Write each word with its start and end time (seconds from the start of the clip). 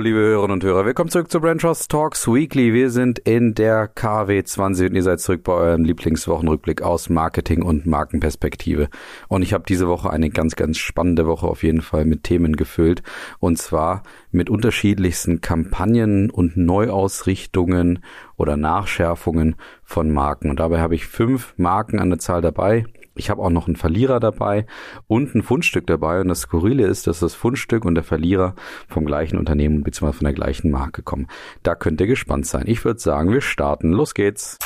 liebe 0.00 0.18
Hörerinnen 0.18 0.54
und 0.54 0.64
Hörer, 0.64 0.84
willkommen 0.84 1.10
zurück 1.10 1.30
zu 1.30 1.40
Brand 1.40 1.62
Trust 1.62 1.90
Talks 1.90 2.28
Weekly. 2.28 2.74
Wir 2.74 2.90
sind 2.90 3.18
in 3.20 3.54
der 3.54 3.88
KW 3.88 4.42
20 4.42 4.90
und 4.90 4.96
ihr 4.96 5.02
seid 5.02 5.20
zurück 5.20 5.42
bei 5.44 5.52
eurem 5.52 5.84
Lieblingswochenrückblick 5.84 6.82
aus 6.82 7.08
Marketing 7.08 7.62
und 7.62 7.86
Markenperspektive. 7.86 8.88
Und 9.28 9.42
ich 9.42 9.54
habe 9.54 9.64
diese 9.66 9.88
Woche 9.88 10.10
eine 10.10 10.28
ganz, 10.28 10.54
ganz 10.54 10.76
spannende 10.76 11.26
Woche 11.26 11.46
auf 11.46 11.62
jeden 11.62 11.80
Fall 11.80 12.04
mit 12.04 12.24
Themen 12.24 12.56
gefüllt. 12.56 13.02
Und 13.38 13.58
zwar 13.58 14.02
mit 14.30 14.50
unterschiedlichsten 14.50 15.40
Kampagnen 15.40 16.30
und 16.30 16.56
Neuausrichtungen 16.56 18.00
oder 18.36 18.56
Nachschärfungen 18.56 19.56
von 19.82 20.12
Marken. 20.12 20.50
Und 20.50 20.60
dabei 20.60 20.80
habe 20.80 20.94
ich 20.94 21.06
fünf 21.06 21.54
Marken 21.56 22.00
an 22.00 22.10
der 22.10 22.18
Zahl 22.18 22.42
dabei, 22.42 22.84
ich 23.16 23.30
habe 23.30 23.42
auch 23.42 23.50
noch 23.50 23.66
einen 23.66 23.76
Verlierer 23.76 24.20
dabei 24.20 24.66
und 25.06 25.34
ein 25.34 25.42
Fundstück 25.42 25.86
dabei. 25.86 26.20
Und 26.20 26.28
das 26.28 26.40
Skurrile 26.40 26.86
ist, 26.86 27.06
dass 27.06 27.20
das 27.20 27.34
Fundstück 27.34 27.84
und 27.84 27.94
der 27.94 28.04
Verlierer 28.04 28.54
vom 28.88 29.04
gleichen 29.04 29.38
Unternehmen 29.38 29.82
bzw. 29.82 30.12
von 30.12 30.24
der 30.24 30.34
gleichen 30.34 30.70
Marke 30.70 31.02
kommen. 31.02 31.26
Da 31.62 31.74
könnt 31.74 32.00
ihr 32.00 32.06
gespannt 32.06 32.46
sein. 32.46 32.64
Ich 32.66 32.84
würde 32.84 33.00
sagen, 33.00 33.32
wir 33.32 33.40
starten. 33.40 33.92
Los 33.92 34.14
geht's. 34.14 34.58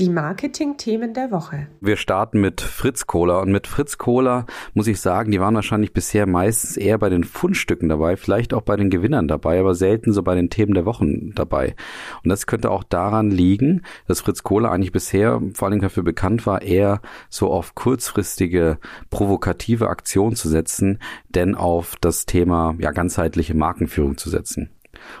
Die 0.00 0.08
Marketing-Themen 0.08 1.12
der 1.12 1.30
Woche. 1.30 1.66
Wir 1.82 1.98
starten 1.98 2.40
mit 2.40 2.62
Fritz 2.62 3.06
Cola 3.06 3.40
und 3.40 3.52
mit 3.52 3.66
Fritz 3.66 3.98
Cola 3.98 4.46
muss 4.72 4.86
ich 4.86 4.98
sagen, 4.98 5.30
die 5.30 5.40
waren 5.40 5.54
wahrscheinlich 5.54 5.92
bisher 5.92 6.26
meistens 6.26 6.78
eher 6.78 6.96
bei 6.96 7.10
den 7.10 7.22
Fundstücken 7.22 7.90
dabei, 7.90 8.16
vielleicht 8.16 8.54
auch 8.54 8.62
bei 8.62 8.76
den 8.76 8.88
Gewinnern 8.88 9.28
dabei, 9.28 9.60
aber 9.60 9.74
selten 9.74 10.14
so 10.14 10.22
bei 10.22 10.34
den 10.34 10.48
Themen 10.48 10.72
der 10.72 10.86
Wochen 10.86 11.34
dabei. 11.34 11.74
Und 12.24 12.30
das 12.30 12.46
könnte 12.46 12.70
auch 12.70 12.82
daran 12.82 13.30
liegen, 13.30 13.82
dass 14.08 14.22
Fritz 14.22 14.42
Cola 14.42 14.70
eigentlich 14.70 14.92
bisher 14.92 15.38
vor 15.52 15.68
Dingen 15.68 15.82
dafür 15.82 16.02
bekannt 16.02 16.46
war, 16.46 16.62
eher 16.62 17.02
so 17.28 17.50
auf 17.50 17.74
kurzfristige 17.74 18.78
provokative 19.10 19.90
Aktionen 19.90 20.34
zu 20.34 20.48
setzen, 20.48 20.98
denn 21.28 21.54
auf 21.54 21.96
das 22.00 22.24
Thema 22.24 22.74
ja 22.78 22.92
ganzheitliche 22.92 23.54
Markenführung 23.54 24.16
zu 24.16 24.30
setzen. 24.30 24.70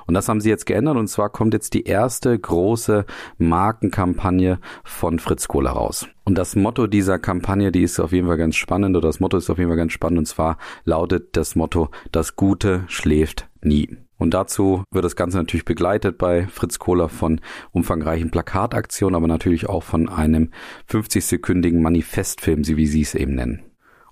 Und 0.06 0.14
das 0.14 0.28
haben 0.28 0.40
sie 0.40 0.48
jetzt 0.48 0.66
geändert 0.66 0.96
und 0.96 1.08
zwar 1.08 1.30
kommt 1.30 1.54
jetzt 1.54 1.74
die 1.74 1.84
erste 1.84 2.38
große 2.38 3.04
Markenkampagne 3.38 4.58
von 4.84 5.18
Fritz 5.18 5.48
Kohler 5.48 5.70
raus. 5.70 6.06
Und 6.24 6.36
das 6.36 6.56
Motto 6.56 6.86
dieser 6.86 7.18
Kampagne, 7.18 7.72
die 7.72 7.82
ist 7.82 8.00
auf 8.00 8.12
jeden 8.12 8.26
Fall 8.26 8.36
ganz 8.36 8.56
spannend 8.56 8.96
oder 8.96 9.08
das 9.08 9.20
Motto 9.20 9.36
ist 9.36 9.50
auf 9.50 9.58
jeden 9.58 9.70
Fall 9.70 9.76
ganz 9.76 9.92
spannend 9.92 10.18
und 10.18 10.26
zwar 10.26 10.58
lautet 10.84 11.36
das 11.36 11.56
Motto, 11.56 11.90
das 12.12 12.36
Gute 12.36 12.84
schläft 12.88 13.48
nie. 13.62 13.96
Und 14.20 14.34
dazu 14.34 14.84
wird 14.90 15.04
das 15.04 15.16
Ganze 15.16 15.38
natürlich 15.38 15.64
begleitet 15.64 16.18
bei 16.18 16.46
Fritz 16.46 16.78
Kohler 16.78 17.08
von 17.08 17.40
umfangreichen 17.70 18.30
Plakataktionen, 18.30 19.14
aber 19.14 19.26
natürlich 19.26 19.66
auch 19.66 19.82
von 19.82 20.10
einem 20.10 20.50
50-sekündigen 20.90 21.80
Manifestfilm, 21.80 22.66
wie 22.66 22.86
sie 22.86 23.00
es 23.00 23.14
eben 23.14 23.34
nennen. 23.34 23.69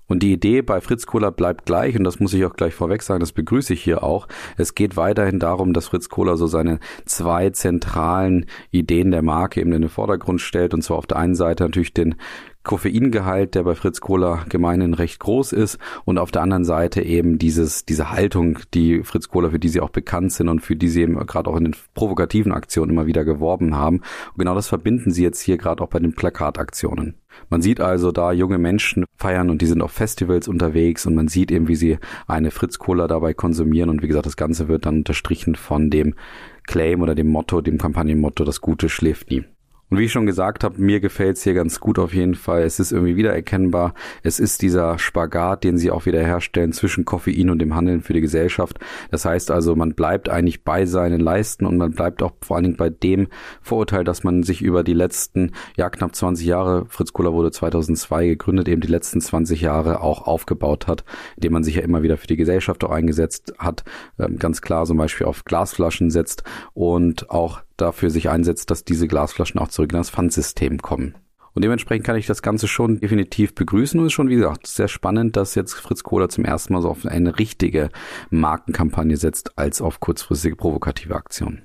Und 0.09 0.23
die 0.23 0.33
Idee 0.33 0.61
bei 0.61 0.81
Fritz 0.81 1.05
Kohler 1.05 1.31
bleibt 1.31 1.65
gleich 1.65 1.95
und 1.95 2.03
das 2.03 2.19
muss 2.19 2.33
ich 2.33 2.43
auch 2.43 2.55
gleich 2.55 2.73
vorweg 2.73 3.03
sagen, 3.03 3.21
das 3.21 3.31
begrüße 3.31 3.73
ich 3.73 3.83
hier 3.83 4.03
auch. 4.03 4.27
Es 4.57 4.75
geht 4.75 4.97
weiterhin 4.97 5.39
darum, 5.39 5.71
dass 5.71 5.87
Fritz 5.87 6.09
Kohler 6.09 6.35
so 6.35 6.47
seine 6.47 6.79
zwei 7.05 7.51
zentralen 7.51 8.47
Ideen 8.71 9.11
der 9.11 9.21
Marke 9.21 9.61
eben 9.61 9.71
in 9.71 9.83
den 9.83 9.89
Vordergrund 9.89 10.41
stellt 10.41 10.73
und 10.73 10.81
zwar 10.81 10.97
auf 10.97 11.07
der 11.07 11.17
einen 11.17 11.35
Seite 11.35 11.63
natürlich 11.63 11.93
den 11.93 12.15
Koffeingehalt, 12.63 13.55
der 13.55 13.63
bei 13.63 13.73
Fritz 13.73 14.01
Cola 14.01 14.45
gemeinhin 14.49 14.93
recht 14.93 15.19
groß 15.19 15.53
ist 15.53 15.77
und 16.05 16.17
auf 16.17 16.31
der 16.31 16.41
anderen 16.41 16.65
Seite 16.65 17.01
eben 17.01 17.39
dieses, 17.39 17.85
diese 17.85 18.11
Haltung, 18.11 18.59
die 18.73 19.03
Fritz 19.03 19.29
Cola, 19.29 19.49
für 19.49 19.59
die 19.59 19.69
sie 19.69 19.79
auch 19.79 19.89
bekannt 19.89 20.33
sind 20.33 20.49
und 20.49 20.59
für 20.59 20.75
die 20.75 20.89
sie 20.89 21.01
eben 21.01 21.15
gerade 21.25 21.49
auch 21.49 21.55
in 21.55 21.63
den 21.63 21.75
provokativen 21.93 22.51
Aktionen 22.51 22.91
immer 22.91 23.07
wieder 23.07 23.23
geworben 23.23 23.75
haben. 23.75 23.97
Und 23.97 24.37
genau 24.37 24.55
das 24.55 24.67
verbinden 24.67 25.11
sie 25.11 25.23
jetzt 25.23 25.39
hier 25.41 25.57
gerade 25.57 25.81
auch 25.81 25.89
bei 25.89 25.99
den 25.99 26.13
Plakataktionen. 26.13 27.15
Man 27.49 27.61
sieht 27.61 27.79
also 27.79 28.11
da 28.11 28.31
junge 28.33 28.57
Menschen 28.57 29.05
feiern 29.17 29.49
und 29.49 29.61
die 29.61 29.67
sind 29.67 29.81
auf 29.81 29.91
Festivals 29.91 30.47
unterwegs 30.47 31.05
und 31.05 31.15
man 31.15 31.27
sieht 31.27 31.51
eben, 31.51 31.67
wie 31.67 31.75
sie 31.75 31.97
eine 32.27 32.51
Fritz 32.51 32.77
Cola 32.77 33.07
dabei 33.07 33.33
konsumieren 33.33 33.89
und 33.89 34.01
wie 34.01 34.07
gesagt, 34.07 34.25
das 34.25 34.37
Ganze 34.37 34.67
wird 34.67 34.85
dann 34.85 34.97
unterstrichen 34.97 35.55
von 35.55 35.89
dem 35.89 36.15
Claim 36.67 37.01
oder 37.01 37.15
dem 37.15 37.27
Motto, 37.27 37.61
dem 37.61 37.77
Kampagnenmotto, 37.77 38.43
das 38.43 38.61
Gute 38.61 38.89
schläft 38.89 39.31
nie. 39.31 39.45
Und 39.89 39.97
wie 39.97 40.05
ich 40.05 40.11
schon 40.11 40.25
gesagt 40.25 40.63
habe, 40.63 40.79
mir 40.79 40.99
gefällt's 40.99 41.43
hier 41.43 41.55
ganz 41.55 41.79
gut 41.79 41.97
auf 41.97 42.13
jeden 42.13 42.35
Fall. 42.35 42.61
Es 42.61 42.79
ist 42.79 42.91
irgendwie 42.91 43.15
wiedererkennbar. 43.15 43.95
Es 44.21 44.39
ist 44.39 44.61
dieser 44.61 44.99
Spagat, 44.99 45.63
den 45.63 45.77
sie 45.77 45.89
auch 45.89 46.05
wieder 46.05 46.19
herstellen 46.19 46.73
zwischen 46.73 47.05
Koffein 47.05 47.49
und 47.49 47.59
dem 47.59 47.75
Handeln 47.75 48.01
für 48.01 48.13
die 48.13 48.21
Gesellschaft. 48.21 48.79
Das 49.09 49.25
heißt 49.25 49.49
also, 49.49 49.75
man 49.75 49.95
bleibt 49.95 50.29
eigentlich 50.29 50.63
bei 50.63 50.85
seinen 50.85 51.19
Leisten 51.19 51.65
und 51.65 51.77
man 51.77 51.91
bleibt 51.91 52.21
auch 52.21 52.33
vor 52.41 52.55
allen 52.55 52.65
Dingen 52.65 52.77
bei 52.77 52.89
dem 52.89 53.27
Vorurteil, 53.61 54.03
dass 54.03 54.23
man 54.23 54.43
sich 54.43 54.61
über 54.61 54.83
die 54.83 54.93
letzten, 54.93 55.53
ja 55.75 55.89
knapp 55.89 56.15
20 56.15 56.45
Jahre, 56.45 56.85
Fritz 56.89 57.11
Kohler 57.11 57.33
wurde 57.33 57.51
2002 57.51 58.27
gegründet, 58.27 58.67
eben 58.67 58.81
die 58.81 58.87
letzten 58.87 59.21
20 59.21 59.61
Jahre 59.61 60.01
auch 60.01 60.27
aufgebaut 60.27 60.87
hat, 60.87 61.03
indem 61.35 61.53
man 61.53 61.63
sich 61.63 61.75
ja 61.75 61.81
immer 61.81 62.03
wieder 62.03 62.17
für 62.17 62.27
die 62.27 62.37
Gesellschaft 62.37 62.83
auch 62.83 62.91
eingesetzt 62.91 63.53
hat, 63.57 63.83
ähm, 64.19 64.37
ganz 64.37 64.61
klar 64.61 64.85
zum 64.85 64.97
Beispiel 64.97 65.25
auf 65.25 65.45
Glasflaschen 65.45 66.11
setzt 66.11 66.43
und 66.73 67.31
auch 67.31 67.61
dafür 67.81 68.09
sich 68.09 68.29
einsetzt, 68.29 68.71
dass 68.71 68.83
diese 68.83 69.07
Glasflaschen 69.07 69.59
auch 69.59 69.69
zurück 69.69 69.91
in 69.91 69.97
das 69.97 70.09
Pfandsystem 70.09 70.79
kommen. 70.79 71.15
Und 71.53 71.63
dementsprechend 71.63 72.05
kann 72.05 72.15
ich 72.15 72.27
das 72.27 72.41
Ganze 72.41 72.67
schon 72.67 72.99
definitiv 72.99 73.55
begrüßen 73.55 73.99
und 73.99 74.05
es 74.05 74.11
ist 74.11 74.13
schon, 74.13 74.29
wie 74.29 74.35
gesagt, 74.35 74.67
sehr 74.67 74.87
spannend, 74.87 75.35
dass 75.35 75.55
jetzt 75.55 75.73
Fritz 75.73 76.03
Kohler 76.03 76.29
zum 76.29 76.45
ersten 76.45 76.73
Mal 76.73 76.81
so 76.81 76.89
auf 76.89 77.05
eine 77.05 77.39
richtige 77.39 77.89
Markenkampagne 78.29 79.17
setzt, 79.17 79.57
als 79.57 79.81
auf 79.81 79.99
kurzfristige 79.99 80.55
provokative 80.55 81.15
Aktionen. 81.15 81.63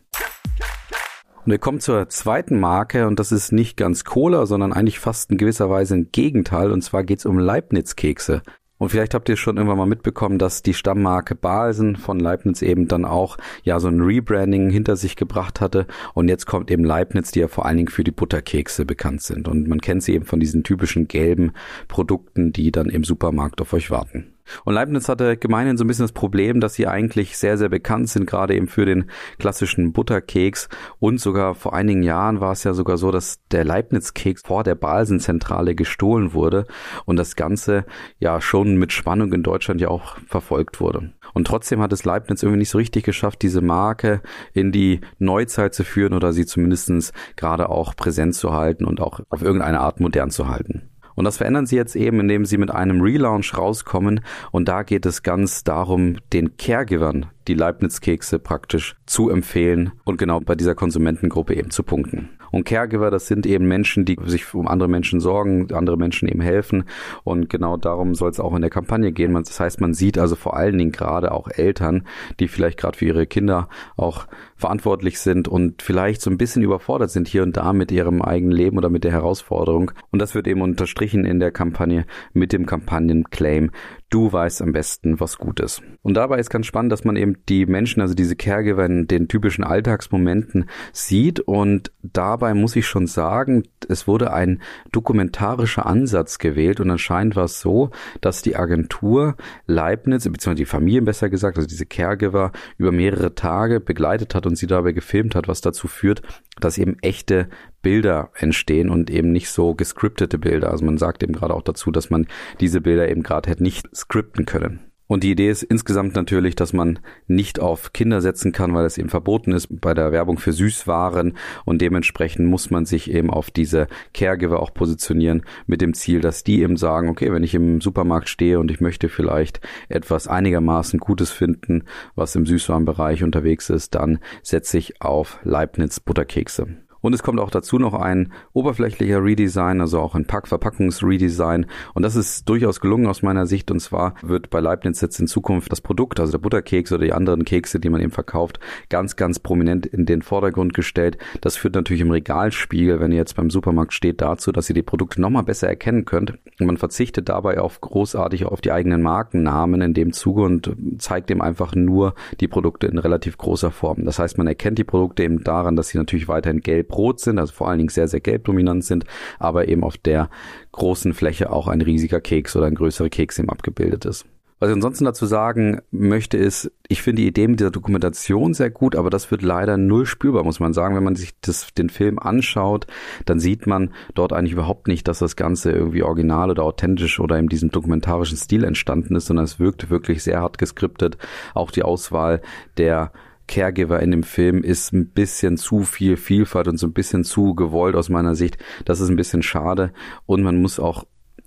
Und 1.45 1.51
wir 1.51 1.59
kommen 1.59 1.81
zur 1.81 2.09
zweiten 2.09 2.59
Marke 2.59 3.07
und 3.07 3.21
das 3.21 3.31
ist 3.31 3.53
nicht 3.53 3.77
ganz 3.77 4.05
Cola, 4.05 4.47
sondern 4.47 4.73
eigentlich 4.73 4.99
fast 4.99 5.31
in 5.31 5.37
gewisser 5.37 5.69
Weise 5.69 5.95
ein 5.95 6.09
Gegenteil 6.11 6.73
und 6.73 6.81
zwar 6.83 7.05
geht 7.05 7.19
es 7.19 7.27
um 7.27 7.39
Leibniz-Kekse. 7.39 8.43
Und 8.79 8.91
vielleicht 8.91 9.15
habt 9.15 9.29
ihr 9.29 9.37
schon 9.37 9.57
irgendwann 9.57 9.79
mal 9.79 9.87
mitbekommen, 9.87 10.39
dass 10.39 10.63
die 10.63 10.75
Stammmarke 10.75 11.35
Balsen 11.35 11.97
von 11.97 12.19
Leibniz 12.19 12.61
eben 12.61 12.89
dann 12.89 13.05
auch 13.05 13.39
ja 13.63 13.79
so 13.79 13.89
ein 13.89 14.01
Rebranding 14.01 14.69
hinter 14.71 14.97
sich 14.97 15.17
gebracht 15.17 15.61
hatte. 15.61 15.87
Und 16.13 16.29
jetzt 16.29 16.47
kommt 16.47 16.71
eben 16.71 16.85
Leibniz, 16.85 17.31
die 17.31 17.41
ja 17.41 17.49
vor 17.49 17.67
allen 17.67 17.77
Dingen 17.77 17.89
für 17.89 18.05
die 18.05 18.11
Butterkekse 18.11 18.85
bekannt 18.85 19.23
sind. 19.23 19.47
Und 19.47 19.69
man 19.69 19.81
kennt 19.81 20.03
sie 20.03 20.15
eben 20.15 20.25
von 20.25 20.41
diesen 20.41 20.65
typischen 20.65 21.07
gelben 21.07 21.53
Produkten, 21.89 22.53
die 22.53 22.73
dann 22.73 22.89
im 22.89 23.05
Supermarkt 23.05 23.61
auf 23.61 23.73
euch 23.73 23.91
warten. 23.91 24.34
Und 24.65 24.75
Leibniz 24.75 25.09
hatte 25.09 25.37
gemeinhin 25.37 25.77
so 25.77 25.85
ein 25.85 25.87
bisschen 25.87 26.05
das 26.05 26.13
Problem, 26.13 26.61
dass 26.61 26.75
sie 26.75 26.87
eigentlich 26.87 27.37
sehr, 27.37 27.59
sehr 27.59 27.69
bekannt 27.69 28.09
sind, 28.09 28.27
gerade 28.27 28.55
eben 28.55 28.67
für 28.67 28.85
den 28.85 29.11
klassischen 29.39 29.93
Butterkeks. 29.93 30.69
Und 30.99 31.21
sogar 31.21 31.55
vor 31.55 31.75
einigen 31.75 32.03
Jahren 32.03 32.41
war 32.41 32.53
es 32.53 32.65
ja 32.65 32.75
sogar 32.75 32.97
so, 32.97 33.11
dass 33.11 33.41
der 33.51 33.65
Leibniz-Keks 33.65 34.43
vor 34.45 34.65
der 34.65 34.75
Balsenzentrale 34.75 35.75
gestohlen 35.75 36.35
wurde 36.35 36.67
und 37.05 37.17
das 37.17 37.37
Ganze 37.37 37.87
ja 38.19 38.41
schon 38.41 38.77
mit 38.77 38.93
Spannung 38.93 39.33
in 39.33 39.43
Deutschland 39.43 39.81
ja 39.81 39.89
auch 39.89 40.17
verfolgt 40.27 40.81
wurde. 40.81 41.13
Und 41.33 41.47
trotzdem 41.47 41.81
hat 41.81 41.93
es 41.93 42.05
Leibniz 42.05 42.43
irgendwie 42.43 42.61
nicht 42.61 42.71
so 42.71 42.79
richtig 42.79 43.05
geschafft, 43.05 43.43
diese 43.43 43.61
Marke 43.61 44.23
in 44.53 44.73
die 44.73 45.01
Neuzeit 45.19 45.75
zu 45.75 45.85
führen 45.85 46.13
oder 46.13 46.33
sie 46.33 46.47
zumindestens 46.47 47.13
gerade 47.37 47.69
auch 47.69 47.97
präsent 47.97 48.35
zu 48.35 48.53
halten 48.53 48.85
und 48.85 49.01
auch 49.01 49.21
auf 49.31 49.43
irgendeine 49.43 49.81
Art 49.81 50.01
modern 50.01 50.31
zu 50.31 50.49
halten. 50.49 50.94
Und 51.15 51.25
das 51.25 51.37
verändern 51.37 51.67
sie 51.67 51.77
jetzt 51.77 51.97
eben, 51.97 52.21
indem 52.21 52.45
sie 52.45 52.59
mit 52.59 52.71
einem 52.71 53.01
Relaunch 53.01 53.57
rauskommen. 53.57 54.21
Und 54.51 54.69
da 54.69 54.83
geht 54.83 55.07
es 55.07 55.23
ganz 55.23 55.65
darum, 55.65 56.17
den 56.33 56.57
Caregivern 56.57 57.27
die 57.49 57.55
Leibniz-Kekse 57.55 58.39
praktisch 58.39 58.97
zu 59.07 59.31
empfehlen 59.31 59.93
und 60.05 60.19
genau 60.19 60.41
bei 60.41 60.55
dieser 60.55 60.75
Konsumentengruppe 60.75 61.55
eben 61.55 61.71
zu 61.71 61.83
punkten. 61.83 62.31
Und 62.55 62.65
Caregiver, 62.67 63.11
das 63.11 63.27
sind 63.27 63.47
eben 63.47 63.67
Menschen, 63.67 64.05
die 64.05 64.17
sich 64.27 64.55
um 64.55 64.69
andere 64.69 64.89
Menschen 64.89 65.19
sorgen, 65.19 65.75
andere 65.75 65.97
Menschen 65.97 66.29
eben 66.29 66.41
helfen. 66.41 66.85
Und 67.25 67.51
genau 67.51 67.77
darum 67.77 68.15
soll 68.15 68.31
es 68.31 68.39
auch 68.39 68.55
in 68.55 68.61
der 68.61 68.71
Kampagne 68.71 69.11
gehen. 69.11 69.35
Das 69.35 69.59
heißt, 69.59 69.81
man 69.81 69.93
sieht 69.93 70.19
also 70.19 70.37
vor 70.37 70.57
allen 70.57 70.79
Dingen 70.79 70.93
gerade 70.93 71.33
auch 71.33 71.49
Eltern, 71.49 72.07
die 72.39 72.47
vielleicht 72.47 72.79
gerade 72.79 72.97
für 72.97 73.07
ihre 73.07 73.27
Kinder 73.27 73.69
auch 73.97 74.29
verantwortlich 74.55 75.19
sind 75.19 75.49
und 75.49 75.83
vielleicht 75.83 76.21
so 76.23 76.31
ein 76.31 76.39
bisschen 76.39 76.63
überfordert 76.63 77.11
sind 77.11 77.27
hier 77.27 77.43
und 77.43 77.57
da 77.57 77.73
mit 77.73 77.91
ihrem 77.91 78.23
eigenen 78.23 78.53
Leben 78.53 78.79
oder 78.79 78.89
mit 78.89 79.03
der 79.03 79.11
Herausforderung. 79.11 79.91
Und 80.13 80.23
das 80.23 80.37
wird 80.37 80.47
eben 80.47 80.63
unterstrichen 80.63 81.25
in 81.25 81.41
der 81.41 81.51
Kampagne 81.51 82.07
mit 82.35 82.53
dem 82.53 82.67
Kampagnenclaim 82.67 83.73
du 84.15 84.33
weißt 84.33 84.63
am 84.63 84.71
besten, 84.71 85.19
was 85.19 85.39
gut 85.39 85.59
ist. 85.59 85.83
Und 86.03 86.15
dabei 86.15 86.39
ist 86.39 86.49
ganz 86.49 86.67
spannend, 86.67 86.93
dass 86.93 87.03
man 87.03 87.17
eben 87.17 87.35
die 87.49 87.67
Menschen, 87.67 88.01
also 88.01 88.15
diese 88.15 88.37
Caregiver 88.37 88.87
in 88.87 89.09
den 89.09 89.27
typischen 89.27 89.65
Alltagsmomenten 89.65 90.67
sieht 90.93 91.41
und 91.41 91.91
dabei 92.05 92.55
muss 92.55 92.77
ich 92.77 92.87
schon 92.87 93.09
sagen, 93.09 93.65
es 93.89 94.07
wurde 94.07 94.33
ein 94.33 94.63
dokumentarischer 94.93 95.85
Ansatz 95.85 96.39
gewählt 96.39 96.79
und 96.79 96.93
anscheinend 96.93 97.35
war 97.35 97.47
es 97.47 97.61
so, 97.61 97.91
dass 98.21 98.41
die 98.41 98.55
Agentur 98.55 99.37
Leibniz, 99.67 100.23
beziehungsweise 100.23 100.55
die 100.55 100.65
Familien 100.65 101.07
besser 101.07 101.29
gesagt, 101.29 101.57
also 101.57 101.67
diese 101.67 101.85
Caregiver 101.85 102.53
über 102.79 102.93
mehrere 102.93 103.35
Tage 103.35 103.81
begleitet 103.81 104.37
hat 104.37 104.47
und 104.47 104.55
sie 104.55 104.69
dabei 104.69 104.93
gefilmt 104.93 105.35
hat, 105.35 105.49
was 105.49 105.61
dazu 105.61 105.89
führt, 105.89 106.23
dass 106.61 106.79
eben 106.79 106.99
echte 107.01 107.49
Bilder 107.85 108.31
entstehen 108.35 108.91
und 108.91 109.11
eben 109.11 109.31
nicht 109.31 109.51
so 109.51 109.75
gescriptete 109.75 110.39
Bilder. 110.39 110.71
Also 110.71 110.85
man 110.85 110.99
sagt 110.99 111.23
eben 111.23 111.35
gerade 111.35 111.55
auch 111.55 111.63
dazu, 111.63 111.93
dass 111.93 112.11
man 112.11 112.27
diese 112.59 112.81
Bilder 112.81 113.09
eben 113.09 113.23
gerade 113.23 113.49
hätte 113.49 113.63
nicht 113.63 113.87
skripten 113.95 114.47
können. 114.47 114.81
Und 115.07 115.23
die 115.23 115.33
Idee 115.33 115.51
ist 115.51 115.63
insgesamt 115.63 116.15
natürlich, 116.15 116.57
dass 116.57 116.73
man 116.73 116.99
nicht 117.27 117.61
auf 117.61 117.93
Kinder 117.93 118.23
setzen 118.23 118.53
kann, 118.53 118.73
weil 118.73 118.87
es 118.87 118.97
eben 118.97 119.11
verboten 119.11 119.53
ist 119.53 119.69
bei 119.81 119.93
der 119.93 120.13
Werbung 120.13 120.39
für 120.39 120.55
Süßwaren 120.55 121.37
und 121.67 121.83
dementsprechend 121.83 122.49
muss 122.49 122.71
man 122.71 122.87
sich 122.87 123.11
eben 123.11 123.31
auf 123.31 123.51
diese 123.51 123.87
Caregiver 124.15 124.61
auch 124.61 124.73
positionieren 124.73 125.43
mit 125.67 125.83
dem 125.83 125.93
Ziel, 125.93 126.23
dass 126.23 126.43
die 126.43 126.63
eben 126.63 126.79
sagen, 126.79 127.11
okay, 127.11 127.31
wenn 127.33 127.45
ich 127.45 127.55
im 127.55 127.83
Supermarkt 127.83 128.31
stehe 128.31 128.59
und 128.59 128.71
ich 128.71 128.81
möchte 128.81 129.11
vielleicht 129.11 129.61
etwas 129.91 130.27
einigermaßen 130.27 130.99
Gutes 130.99 131.31
finden, 131.31 131.85
was 132.15 132.35
im 132.35 132.47
Süßwarenbereich 132.47 133.23
unterwegs 133.23 133.69
ist, 133.69 133.95
dann 133.95 134.21
setze 134.43 134.79
ich 134.79 135.03
auf 135.03 135.39
Leibniz 135.45 136.01
Butterkekse. 136.01 136.79
Und 137.05 137.13
es 137.13 137.23
kommt 137.23 137.39
auch 137.39 137.51
dazu 137.51 137.79
noch 137.79 137.93
ein 137.93 138.33
oberflächlicher 138.55 139.23
Redesign, 139.23 139.83
also 139.83 140.01
auch 140.01 140.15
ein 140.15 140.25
Packverpackungsredesign. 140.25 141.67
Und 141.93 142.03
das 142.03 142.17
ist 142.17 142.49
durchaus 142.49 142.81
gelungen 142.81 143.09
aus 143.09 143.21
meiner 143.21 143.47
Sicht. 143.47 143.71
Und 143.71 143.81
zwar 143.81 144.15
wird 144.23 144.49
bei 144.49 144.61
Leibniz 144.61 145.03
jetzt 145.03 145.21
in 145.21 145.27
Zukunft 145.27 145.71
das 145.71 145.83
Produkt, 145.83 146.19
also 146.19 146.33
der 146.33 146.39
Butterkeks 146.39 146.93
oder 146.93 147.05
die 147.05 147.13
anderen 147.13 147.45
Kekse, 147.45 147.79
die 147.79 147.91
man 147.91 148.01
eben 148.01 148.11
verkauft, 148.11 148.59
ganz, 148.89 149.17
ganz 149.17 149.39
prominent 149.39 149.85
in 149.85 150.07
den 150.07 150.23
Vordergrund 150.23 150.73
gestellt. 150.73 151.19
Das 151.43 151.59
führt 151.59 151.75
natürlich 151.75 152.01
im 152.01 152.11
Regalspiegel, 152.11 153.01
wenn 153.01 153.13
ihr 153.13 153.19
jetzt 153.19 153.37
beim 153.37 153.51
Supermarkt 153.51 153.93
steht, 153.93 154.23
dazu, 154.23 154.51
dass 154.51 154.71
ihr 154.71 154.75
die 154.75 154.83
Produkte 154.83 155.21
nochmal 155.21 155.43
besser 155.43 155.69
erkennen 155.69 156.07
könnt. 156.07 156.39
Und 156.59 156.67
man 156.67 156.79
verzichtet 156.79 157.29
dabei 157.29 157.61
auf 157.61 157.83
großartig 157.83 158.47
auf 158.47 158.63
die 158.63 158.73
eigenen 158.73 159.03
Markennamen 159.03 159.83
in 159.83 159.93
dem 159.93 160.15
Zuge 160.15 160.41
und 160.41 160.75
zeigt 160.97 161.31
eben 161.31 161.43
einfach 161.43 161.75
nur 161.75 162.15
die 162.41 162.49
Produkte 162.49 162.87
in 162.87 162.97
relativ 162.97 163.37
großer 163.37 163.73
Form. 163.73 164.07
Das 164.07 164.19
heißt, 164.19 164.39
man 164.39 164.47
erkennt 164.47 164.79
die 164.79 164.85
Produkte 164.85 165.23
eben 165.23 165.45
daran, 165.45 165.77
dass 165.77 165.89
sie 165.89 165.99
natürlich 165.99 166.29
weiterhin 166.29 166.61
gelb 166.61 166.94
rot 166.97 167.21
sind, 167.21 167.39
also 167.39 167.53
vor 167.53 167.69
allen 167.69 167.79
Dingen 167.79 167.91
sehr, 167.91 168.09
sehr 168.09 168.21
gelbdominant 168.21 168.85
sind, 168.85 169.05
aber 169.39 169.69
eben 169.69 169.85
auf 169.85 169.97
der 169.97 170.31
großen 170.73 171.15
Fläche 171.15 171.51
auch 171.51 171.69
ein 171.69 171.81
riesiger 171.81 172.21
Keks 172.21 172.57
oder 172.57 172.67
ein 172.67 172.75
größerer 172.75 173.09
Keks 173.09 173.39
eben 173.39 173.51
abgebildet 173.51 174.05
ist. 174.05 174.27
Was 174.61 174.71
ich 174.71 174.77
ansonsten 174.77 175.05
dazu 175.05 175.27
sagen 175.27 175.83
möchte, 175.91 176.39
ist, 176.39 176.73
ich 176.89 177.03
finde 177.03 177.23
die 177.23 177.29
Idee 177.29 177.49
mit 177.49 177.61
dieser 177.61 177.73
Dokumentation 177.73 178.55
sehr 178.55 178.71
gut, 178.71 178.95
aber 178.97 179.11
das 179.11 179.31
wird 179.31 179.43
leider 179.43 179.77
null 179.77 180.07
spürbar, 180.07 180.45
muss 180.45 180.61
man 180.61 180.73
sagen. 180.73 180.95
Wenn 180.97 181.05
man 181.05 181.17
sich 181.17 181.33
das, 181.41 181.75
den 181.75 181.91
Film 181.91 182.19
anschaut, 182.19 182.87
dann 183.27 183.41
sieht 183.41 183.67
man 183.67 183.93
dort 184.15 184.33
eigentlich 184.33 184.53
überhaupt 184.53 184.87
nicht, 184.89 185.07
dass 185.09 185.19
das 185.19 185.37
Ganze 185.37 185.73
irgendwie 185.73 186.03
original 186.03 186.51
oder 186.51 186.63
authentisch 186.63 187.19
oder 187.21 187.37
in 187.39 187.49
diesem 187.49 187.73
dokumentarischen 187.73 188.39
Stil 188.39 188.65
entstanden 188.65 189.17
ist, 189.17 189.27
sondern 189.27 189.45
es 189.45 189.59
wirkt 189.59 189.91
wirklich 189.91 190.23
sehr 190.23 190.41
hart 190.41 190.57
geskriptet. 190.57 191.19
Auch 191.53 191.71
die 191.71 191.83
Auswahl 191.83 192.41
der 192.79 193.13
Caregiver 193.47 194.01
in 194.01 194.11
dem 194.11 194.23
Film 194.23 194.63
ist 194.63 194.93
ein 194.93 195.09
bisschen 195.09 195.57
zu 195.57 195.83
viel 195.83 196.17
Vielfalt 196.17 196.69
und 196.69 196.79
so 196.79 196.87
ein 196.87 196.93
bisschen 196.93 197.25
zu 197.25 197.55
gewollt 197.55 197.95
aus 197.95 198.09
meiner 198.09 198.35
Sicht. 198.35 198.59
Das 198.85 199.01
ist 199.01 199.09
ein 199.09 199.17
bisschen 199.17 199.43
schade 199.43 199.93
und 200.27 200.43
man 200.43 200.61
muss 200.61 200.81
auch 200.81 201.05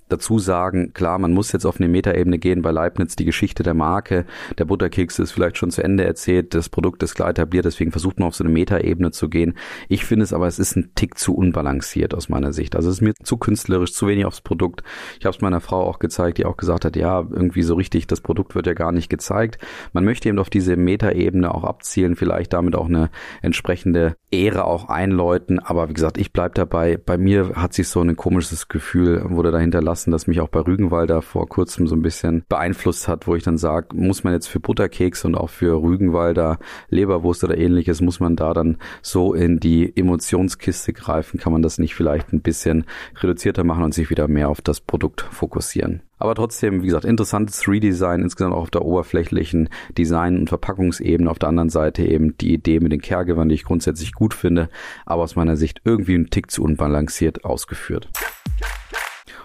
dazu 0.10 0.40
sagen, 0.40 0.94
klar, 0.94 1.20
man 1.20 1.34
muss 1.34 1.52
jetzt 1.52 1.66
auf 1.66 1.80
eine 1.80 1.88
Metaebene 1.88 2.38
gehen 2.38 2.62
bei 2.62 2.72
Leibniz. 2.72 3.16
Die 3.16 3.26
Geschichte 3.26 3.64
der 3.64 3.74
Marke, 3.74 4.26
der 4.58 4.66
Butterkeks 4.66 5.20
ist 5.20 5.32
vielleicht 5.32 5.58
schon 5.58 5.72
zu 5.72 5.84
Ende 5.84 6.06
erzählt, 6.06 6.54
das 6.54 6.70
Produkt 6.70 7.04
ist 7.04 7.16
klar 7.16 7.30
etabliert, 7.30 7.66
deswegen 7.66 7.92
versucht 7.92 8.20
man 8.20 8.28
auf 8.28 8.36
so 8.36 8.44
eine 8.44 8.54
Metaebene 8.54 9.12
zu 9.12 9.30
gehen. 9.30 9.56
Ich 9.90 10.06
finde 10.06 10.24
es 10.24 10.34
aber, 10.34 10.48
es 10.48 10.60
ist 10.60 10.76
ein 10.76 10.92
Tick 10.96 11.18
zu 11.18 11.36
unbalanciert 11.36 12.14
aus 12.14 12.30
meiner 12.30 12.54
Sicht. 12.54 12.76
Also 12.76 12.90
es 12.90 12.96
ist 12.96 13.02
mir 13.02 13.14
zu 13.22 13.38
künstlerisch, 13.38 13.94
zu 13.94 14.08
wenig 14.08 14.26
aufs 14.26 14.42
Produkt. 14.42 14.84
Ich 15.20 15.26
habe 15.26 15.36
es 15.36 15.42
meiner 15.42 15.62
Frau 15.62 15.84
auch 15.84 16.00
gezeigt, 16.00 16.38
die 16.38 16.46
auch 16.46 16.58
gesagt 16.58 16.86
hat, 16.86 16.96
ja, 16.96 17.20
irgendwie 17.20 17.64
so 17.64 17.76
richtig, 17.76 18.08
das 18.08 18.22
Produkt 18.22 18.56
wird 18.56 18.68
ja 18.68 18.74
gar 18.74 18.92
nicht 18.92 19.10
gezeigt. 19.10 19.58
Man 19.94 20.06
möchte 20.06 20.30
eben 20.30 20.40
auf 20.40 20.50
diese 20.50 20.78
Metaebene 20.78 21.54
auch 21.54 21.64
abzielen, 21.64 22.16
vielleicht 22.16 22.54
damit 22.54 22.76
auch 22.76 22.88
eine 22.88 23.10
entsprechende 23.42 24.16
Ehre 24.32 24.66
auch 24.66 24.90
einläuten. 24.90 25.60
Aber 25.60 25.90
wie 25.90 25.94
gesagt, 25.94 26.18
ich 26.18 26.32
bleib 26.32 26.56
dabei. 26.56 26.98
Bei 26.98 27.18
mir 27.18 27.56
hat 27.56 27.74
sich 27.74 27.88
so 27.88 28.02
ein 28.02 28.16
komisches 28.16 28.68
Gefühl, 28.68 29.24
wurde 29.30 29.52
dahinter 29.52 29.82
lassen 29.82 29.97
lassen, 29.98 30.12
das 30.12 30.28
mich 30.28 30.42
auch 30.42 30.48
bei 30.48 30.60
Rügenwalder 30.60 31.24
vor 31.24 31.50
kurzem 31.50 31.88
so 31.88 31.96
ein 31.96 32.04
bisschen 32.04 32.44
beeinflusst 32.50 33.08
hat, 33.08 33.26
wo 33.26 33.36
ich 33.36 33.44
dann 33.44 33.58
sage, 33.58 33.96
muss 33.96 34.24
man 34.24 34.34
jetzt 34.34 34.48
für 34.48 34.60
Butterkeks 34.60 35.26
und 35.26 35.34
auch 35.34 35.50
für 35.50 35.82
Rügenwalder 35.82 36.60
Leberwurst 36.90 37.44
oder 37.44 37.58
ähnliches, 37.58 38.02
muss 38.02 38.20
man 38.20 38.36
da 38.36 38.54
dann 38.54 38.78
so 39.02 39.34
in 39.34 39.60
die 39.60 39.92
Emotionskiste 39.98 40.94
greifen? 40.94 41.40
Kann 41.40 41.52
man 41.52 41.64
das 41.64 41.80
nicht 41.80 41.96
vielleicht 41.96 42.32
ein 42.32 42.42
bisschen 42.42 42.86
reduzierter 43.20 43.64
machen 43.64 43.84
und 43.84 43.96
sich 43.96 44.12
wieder 44.12 44.28
mehr 44.28 44.50
auf 44.50 44.62
das 44.62 44.82
Produkt 44.82 45.22
fokussieren? 45.22 46.04
Aber 46.20 46.36
trotzdem, 46.36 46.82
wie 46.82 46.88
gesagt, 46.88 47.06
interessantes 47.06 47.68
Redesign, 47.68 48.22
insgesamt 48.22 48.54
auch 48.54 48.62
auf 48.62 48.72
der 48.72 48.84
oberflächlichen 48.84 49.70
Design- 49.98 50.38
und 50.38 50.50
Verpackungsebene. 50.50 51.30
Auf 51.30 51.40
der 51.40 51.50
anderen 51.50 51.70
Seite 51.70 52.04
eben 52.04 52.38
die 52.38 52.54
Idee 52.54 52.80
mit 52.80 52.92
den 52.92 53.02
Caregivern, 53.02 53.50
die 53.50 53.56
ich 53.56 53.64
grundsätzlich 53.64 54.14
gut 54.14 54.34
finde, 54.34 54.70
aber 55.06 55.24
aus 55.24 55.36
meiner 55.36 55.58
Sicht 55.58 55.82
irgendwie 55.86 56.16
ein 56.16 56.30
Tick 56.30 56.50
zu 56.50 56.64
unbalanciert 56.64 57.46
ausgeführt. 57.46 58.10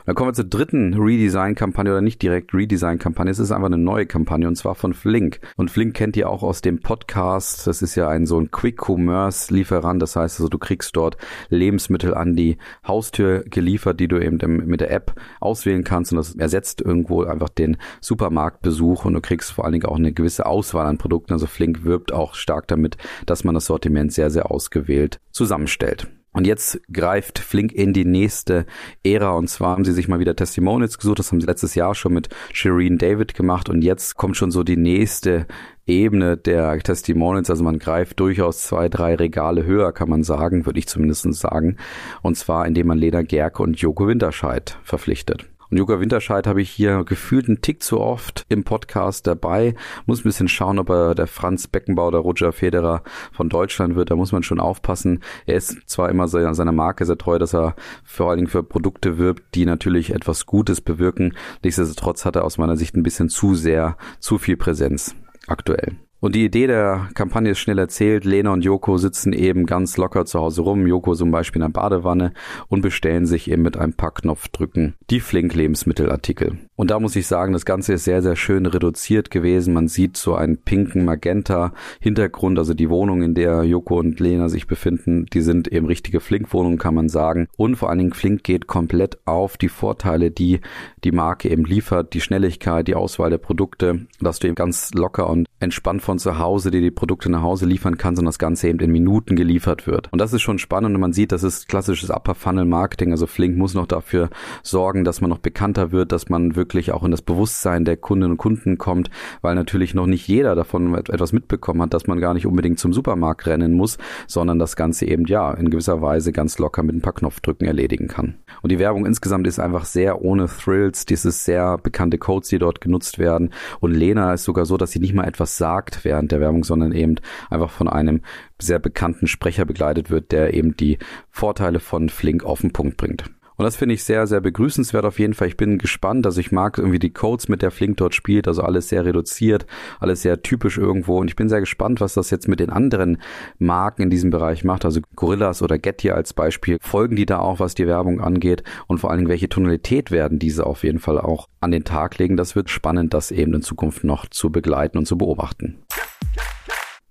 Dann 0.04 0.14
kommen 0.14 0.31
wir 0.31 0.34
zur 0.34 0.44
dritten 0.44 0.94
Redesign-Kampagne 0.94 1.93
oder 1.93 2.00
nicht 2.00 2.22
direkt 2.22 2.54
Redesign-Kampagne. 2.54 3.31
Es 3.31 3.38
ist 3.38 3.52
einfach 3.52 3.66
eine 3.66 3.78
neue 3.78 4.06
Kampagne 4.06 4.49
und 4.49 4.56
zwar 4.56 4.75
von 4.75 4.94
Flink. 4.94 5.40
Und 5.56 5.70
Flink 5.70 5.94
kennt 5.94 6.16
ihr 6.16 6.28
auch 6.28 6.43
aus 6.43 6.60
dem 6.60 6.81
Podcast. 6.81 7.66
Das 7.66 7.82
ist 7.82 7.94
ja 7.94 8.08
ein 8.08 8.26
so 8.26 8.38
ein 8.38 8.50
Quick-Commerce-Lieferant. 8.50 10.02
Das 10.02 10.16
heißt 10.16 10.40
also, 10.40 10.49
du 10.49 10.58
kriegst 10.58 10.96
dort 10.96 11.16
Lebensmittel 11.50 12.14
an 12.14 12.34
die 12.34 12.58
Haustür 12.87 13.44
geliefert, 13.44 14.00
die 14.00 14.08
du 14.08 14.19
eben 14.19 14.38
mit 14.66 14.81
der 14.81 14.90
App 14.90 15.14
auswählen 15.40 15.84
kannst. 15.84 16.12
Und 16.12 16.16
das 16.16 16.34
ersetzt 16.34 16.81
irgendwo 16.81 17.22
einfach 17.22 17.48
den 17.48 17.76
Supermarktbesuch 18.00 19.05
und 19.05 19.14
du 19.14 19.20
kriegst 19.20 19.52
vor 19.52 19.64
allen 19.64 19.72
Dingen 19.72 19.87
auch 19.87 19.96
eine 19.96 20.12
gewisse 20.12 20.46
Auswahl 20.46 20.87
an 20.87 20.98
Produkten. 20.98 21.32
Also 21.32 21.46
Flink 21.46 21.84
wirbt 21.84 22.12
auch 22.12 22.34
stark 22.34 22.66
damit, 22.69 22.96
dass 23.26 23.44
man 23.44 23.55
das 23.55 23.66
Sortiment 23.66 24.12
sehr, 24.12 24.31
sehr 24.31 24.50
ausgewählt 24.50 25.19
zusammenstellt. 25.31 26.08
Und 26.32 26.46
jetzt 26.46 26.81
greift 26.90 27.38
Flink 27.38 27.73
in 27.73 27.93
die 27.93 28.06
nächste 28.06 28.64
Ära. 29.05 29.32
Und 29.32 29.49
zwar 29.49 29.73
haben 29.73 29.84
sie 29.84 29.93
sich 29.93 30.08
mal 30.08 30.19
wieder 30.19 30.34
Testimonials 30.34 30.99
gesucht, 30.99 31.19
das 31.19 31.31
haben 31.31 31.40
sie 31.40 31.46
letztes 31.46 31.75
Jahr 31.75 31.94
schon 31.94 32.14
mit 32.14 32.31
Shireen 32.52 32.96
David 32.96 33.34
gemacht. 33.34 33.69
Und 33.69 33.82
jetzt 33.82 34.17
kommt 34.17 34.37
schon 34.37 34.50
so 34.50 34.62
die 34.62 34.79
nächste 34.79 35.46
Ebene 35.87 36.37
der 36.37 36.79
Testimonials, 36.79 37.50
also 37.50 37.64
man 37.64 37.79
greift 37.79 38.20
durchaus 38.20 38.62
zwei, 38.62 38.88
drei 38.88 39.17
Regale 39.17 39.64
höher, 39.64 39.93
kann 39.93 40.08
man 40.08 40.23
sagen, 40.23 40.64
würde 40.64 40.79
ich 40.79 40.87
zumindest 40.87 41.32
sagen, 41.34 41.76
und 42.23 42.37
zwar 42.37 42.67
indem 42.67 42.87
man 42.87 42.99
Lena 42.99 43.23
Gerke 43.23 43.62
und 43.62 43.81
Joko 43.81 44.06
Winterscheid 44.06 44.79
verpflichtet. 44.84 45.51
Und 45.72 45.78
Joko 45.78 45.98
Winterscheid 46.00 46.46
habe 46.46 46.60
ich 46.60 46.69
hier 46.69 47.02
gefühlt 47.02 47.48
einen 47.48 47.62
Tick 47.62 47.82
zu 47.82 47.98
oft 47.98 48.44
im 48.50 48.62
Podcast 48.62 49.26
dabei. 49.26 49.74
Muss 50.04 50.20
ein 50.20 50.24
bisschen 50.24 50.48
schauen, 50.48 50.78
ob 50.78 50.90
er 50.90 51.14
der 51.14 51.26
Franz 51.26 51.66
Beckenbauer 51.66 52.08
oder 52.08 52.19
Roger 52.19 52.52
Federer 52.52 53.02
von 53.32 53.48
Deutschland 53.48 53.96
wird. 53.96 54.10
Da 54.10 54.16
muss 54.16 54.32
man 54.32 54.42
schon 54.42 54.60
aufpassen. 54.60 55.20
Er 55.46 55.54
ist 55.54 55.88
zwar 55.88 56.10
immer 56.10 56.28
seiner 56.28 56.72
Marke 56.72 57.06
sehr 57.06 57.16
treu, 57.16 57.38
dass 57.38 57.54
er 57.54 57.74
vor 58.04 58.28
allen 58.28 58.40
Dingen 58.40 58.50
für 58.50 58.62
Produkte 58.62 59.16
wirbt, 59.16 59.54
die 59.54 59.64
natürlich 59.64 60.12
etwas 60.12 60.44
Gutes 60.44 60.82
bewirken. 60.82 61.32
Nichtsdestotrotz 61.64 62.26
hat 62.26 62.36
er 62.36 62.44
aus 62.44 62.58
meiner 62.58 62.76
Sicht 62.76 62.94
ein 62.94 63.02
bisschen 63.02 63.30
zu 63.30 63.54
sehr, 63.54 63.96
zu 64.20 64.36
viel 64.36 64.58
Präsenz 64.58 65.14
aktuell. 65.46 65.96
Und 66.22 66.36
die 66.36 66.44
Idee 66.44 66.69
der 66.69 67.08
Kampagne 67.14 67.50
ist 67.50 67.58
schnell 67.58 67.80
erzählt. 67.80 68.24
Lena 68.24 68.52
und 68.52 68.64
Joko 68.64 68.96
sitzen 68.96 69.32
eben 69.32 69.67
ganz 69.67 69.96
locker 69.96 70.24
zu 70.24 70.38
Hause 70.38 70.62
rum. 70.62 70.86
Joko 70.86 71.17
zum 71.17 71.32
Beispiel 71.32 71.60
in 71.60 71.67
der 71.67 71.81
Badewanne 71.81 72.32
und 72.69 72.81
bestellen 72.81 73.26
sich 73.26 73.50
eben 73.50 73.62
mit 73.62 73.76
ein 73.76 73.94
paar 73.94 74.14
Knopfdrücken 74.14 74.94
die 75.10 75.19
Flink 75.19 75.52
Lebensmittelartikel. 75.52 76.58
Und 76.76 76.93
da 76.93 77.00
muss 77.00 77.17
ich 77.17 77.26
sagen, 77.26 77.52
das 77.52 77.64
Ganze 77.64 77.94
ist 77.94 78.05
sehr, 78.05 78.22
sehr 78.22 78.36
schön 78.36 78.67
reduziert 78.67 79.32
gewesen. 79.32 79.74
Man 79.74 79.88
sieht 79.88 80.17
so 80.17 80.36
einen 80.36 80.58
pinken 80.58 81.05
Magenta 81.05 81.74
Hintergrund, 82.00 82.56
also 82.56 82.72
die 82.72 82.88
Wohnung, 82.88 83.22
in 83.22 83.34
der 83.34 83.64
Joko 83.64 83.98
und 83.98 84.20
Lena 84.20 84.48
sich 84.48 84.69
befinden, 84.69 85.26
die 85.32 85.43
sind 85.43 85.67
eben 85.69 85.86
richtige 85.86 86.20
Flink-Wohnungen, 86.20 86.79
kann 86.79 86.94
man 86.94 87.08
sagen. 87.08 87.48
Und 87.56 87.74
vor 87.74 87.91
allen 87.91 87.98
Dingen 87.98 88.12
Flink 88.12 88.44
geht 88.44 88.69
komplett 88.69 89.19
auf 89.26 89.56
die 89.56 89.69
Vorteile, 89.69 90.31
die 90.31 90.60
die 91.02 91.12
Marke 91.12 91.50
eben 91.50 91.64
liefert, 91.64 92.14
die 92.14 92.20
Schnelligkeit, 92.20 92.86
die 92.86 92.94
Auswahl 92.94 93.31
der 93.31 93.38
Produkte, 93.38 94.06
dass 94.20 94.38
du 94.38 94.46
eben 94.46 94.55
ganz 94.55 94.93
locker 94.94 95.29
und 95.29 95.46
entspannt 95.58 96.02
von 96.02 96.11
zu 96.19 96.38
Hause 96.38 96.70
dir 96.70 96.81
die 96.81 96.90
Produkte 96.90 97.31
nach 97.31 97.42
Hause 97.42 97.66
liefern 97.66 97.98
kannst 97.98 98.19
und 98.20 98.26
das 98.26 98.38
Ganze 98.38 98.69
eben 98.69 98.78
in 98.81 98.90
Minuten 98.92 99.36
geliefert 99.36 99.86
wird. 99.86 100.12
Und 100.12 100.20
das 100.20 100.32
ist 100.32 100.42
schon 100.42 100.58
spannend 100.58 100.94
und 100.94 101.00
man 101.00 101.12
sieht, 101.12 101.32
das 101.32 101.42
ist 101.42 101.69
klassisches 101.69 102.10
Upper 102.10 102.34
Funnel 102.34 102.64
Marketing. 102.64 103.12
Also 103.12 103.26
Flink 103.26 103.56
muss 103.56 103.74
noch 103.74 103.86
dafür 103.86 104.31
sorgen, 104.62 105.04
dass 105.04 105.20
man 105.20 105.31
noch 105.31 105.38
bekannter 105.38 105.92
wird, 105.92 106.12
dass 106.12 106.28
man 106.28 106.56
wirklich 106.56 106.92
auch 106.92 107.04
in 107.04 107.10
das 107.10 107.22
Bewusstsein 107.22 107.84
der 107.84 107.96
Kundinnen 107.96 108.32
und 108.32 108.38
Kunden 108.38 108.78
kommt, 108.78 109.10
weil 109.40 109.54
natürlich 109.54 109.94
noch 109.94 110.06
nicht 110.06 110.26
jeder 110.28 110.54
davon 110.54 110.94
etwas 110.94 111.32
mitbekommen 111.32 111.82
hat, 111.82 111.94
dass 111.94 112.06
man 112.06 112.20
gar 112.20 112.34
nicht 112.34 112.46
unbedingt 112.46 112.78
zum 112.78 112.92
Supermarkt 112.92 113.46
rennen 113.46 113.74
muss, 113.74 113.98
sondern 114.26 114.58
das 114.58 114.76
Ganze 114.76 115.06
eben 115.06 115.26
ja 115.26 115.52
in 115.52 115.70
gewisser 115.70 116.02
Weise 116.02 116.32
ganz 116.32 116.58
locker 116.58 116.82
mit 116.82 116.96
ein 116.96 117.02
paar 117.02 117.12
Knopfdrücken 117.12 117.66
erledigen 117.66 118.08
kann. 118.08 118.36
Und 118.62 118.72
die 118.72 118.78
Werbung 118.78 119.06
insgesamt 119.06 119.46
ist 119.46 119.58
einfach 119.58 119.84
sehr 119.84 120.22
ohne 120.22 120.46
Thrills, 120.46 121.06
dieses 121.06 121.44
sehr 121.44 121.78
bekannte 121.78 122.19
Codes, 122.19 122.48
die 122.48 122.58
dort 122.58 122.81
genutzt 122.81 123.19
werden. 123.19 123.50
Und 123.81 123.92
Lena 123.92 124.34
ist 124.34 124.44
sogar 124.44 124.66
so, 124.66 124.76
dass 124.76 124.92
sie 124.92 125.00
nicht 125.00 125.14
mal 125.14 125.26
etwas 125.26 125.56
sagt 125.56 126.02
während 126.05 126.32
der 126.32 126.41
Werbung, 126.41 126.65
sondern 126.65 126.93
eben 126.93 127.17
einfach 127.51 127.71
von 127.71 127.89
einem 127.89 128.23
sehr 128.61 128.79
bekannten 128.79 129.27
Sprecher 129.27 129.65
begleitet 129.65 130.11
wird, 130.11 130.32
der 130.32 130.55
eben 130.55 130.77
die 130.77 130.99
Vorteile 131.31 131.81
von 131.81 132.09
Flink 132.09 132.44
auf 132.44 132.61
den 132.61 132.73
Punkt 132.73 132.97
bringt. 132.97 133.25
Und 133.56 133.65
das 133.65 133.77
finde 133.77 133.94
ich 133.94 134.05
sehr, 134.05 134.27
sehr 134.27 134.41
begrüßenswert 134.41 135.05
auf 135.05 135.19
jeden 135.19 135.35
Fall. 135.35 135.49
Ich 135.49 135.56
bin 135.56 135.79
gespannt. 135.79 136.27
Also 136.27 136.41
ich 136.41 136.53
mag 136.53 136.79
irgendwie 136.79 136.99
die 136.99 137.13
Codes, 137.13 137.49
mit 137.49 137.63
der 137.63 137.71
Flink 137.71 137.97
dort 137.99 138.15
spielt. 138.15 138.49
Also 138.49 138.63
alles 138.63 138.89
sehr 138.89 139.05
reduziert, 139.05 139.67
alles 140.01 140.23
sehr 140.23 140.43
typisch 140.43 140.79
irgendwo. 140.79 141.19
Und 141.19 141.29
ich 141.29 141.37
bin 141.37 141.49
sehr 141.49 141.61
gespannt, 141.61 142.01
was 142.01 142.15
das 142.15 142.31
jetzt 142.31 142.49
mit 142.49 142.61
den 142.61 142.71
anderen 142.71 143.19
Marken 143.59 144.03
in 144.03 144.11
diesem 144.11 144.31
Bereich 144.31 144.65
macht. 144.65 144.85
Also 144.85 145.01
Gorillas 145.17 145.63
oder 145.63 145.79
Getty 145.79 146.11
als 146.11 146.32
Beispiel. 146.32 146.79
Folgen 146.81 147.17
die 147.17 147.27
da 147.27 147.39
auch, 147.39 147.61
was 147.61 147.75
die 147.75 147.87
Werbung 147.87 148.21
angeht? 148.21 148.63
Und 148.87 148.99
vor 148.99 149.11
allen 149.11 149.19
Dingen, 149.19 149.31
welche 149.31 149.49
Tonalität 149.49 150.11
werden 150.11 150.39
diese 150.39 150.67
auf 150.67 150.85
jeden 150.85 150.99
Fall 150.99 151.21
auch 151.21 151.49
an 151.61 151.71
den 151.71 151.85
Tag 151.85 152.19
legen? 152.19 152.37
Das 152.37 152.56
wird 152.56 152.71
spannend, 152.71 153.15
das 153.15 153.31
eben 153.31 153.55
in 153.55 153.63
Zukunft 153.63 154.05
noch 154.05 154.27
zu 154.27 154.51
begleiten 154.51 154.99
und 154.99 155.06
zu 155.06 155.19
beobachten. 155.19 155.79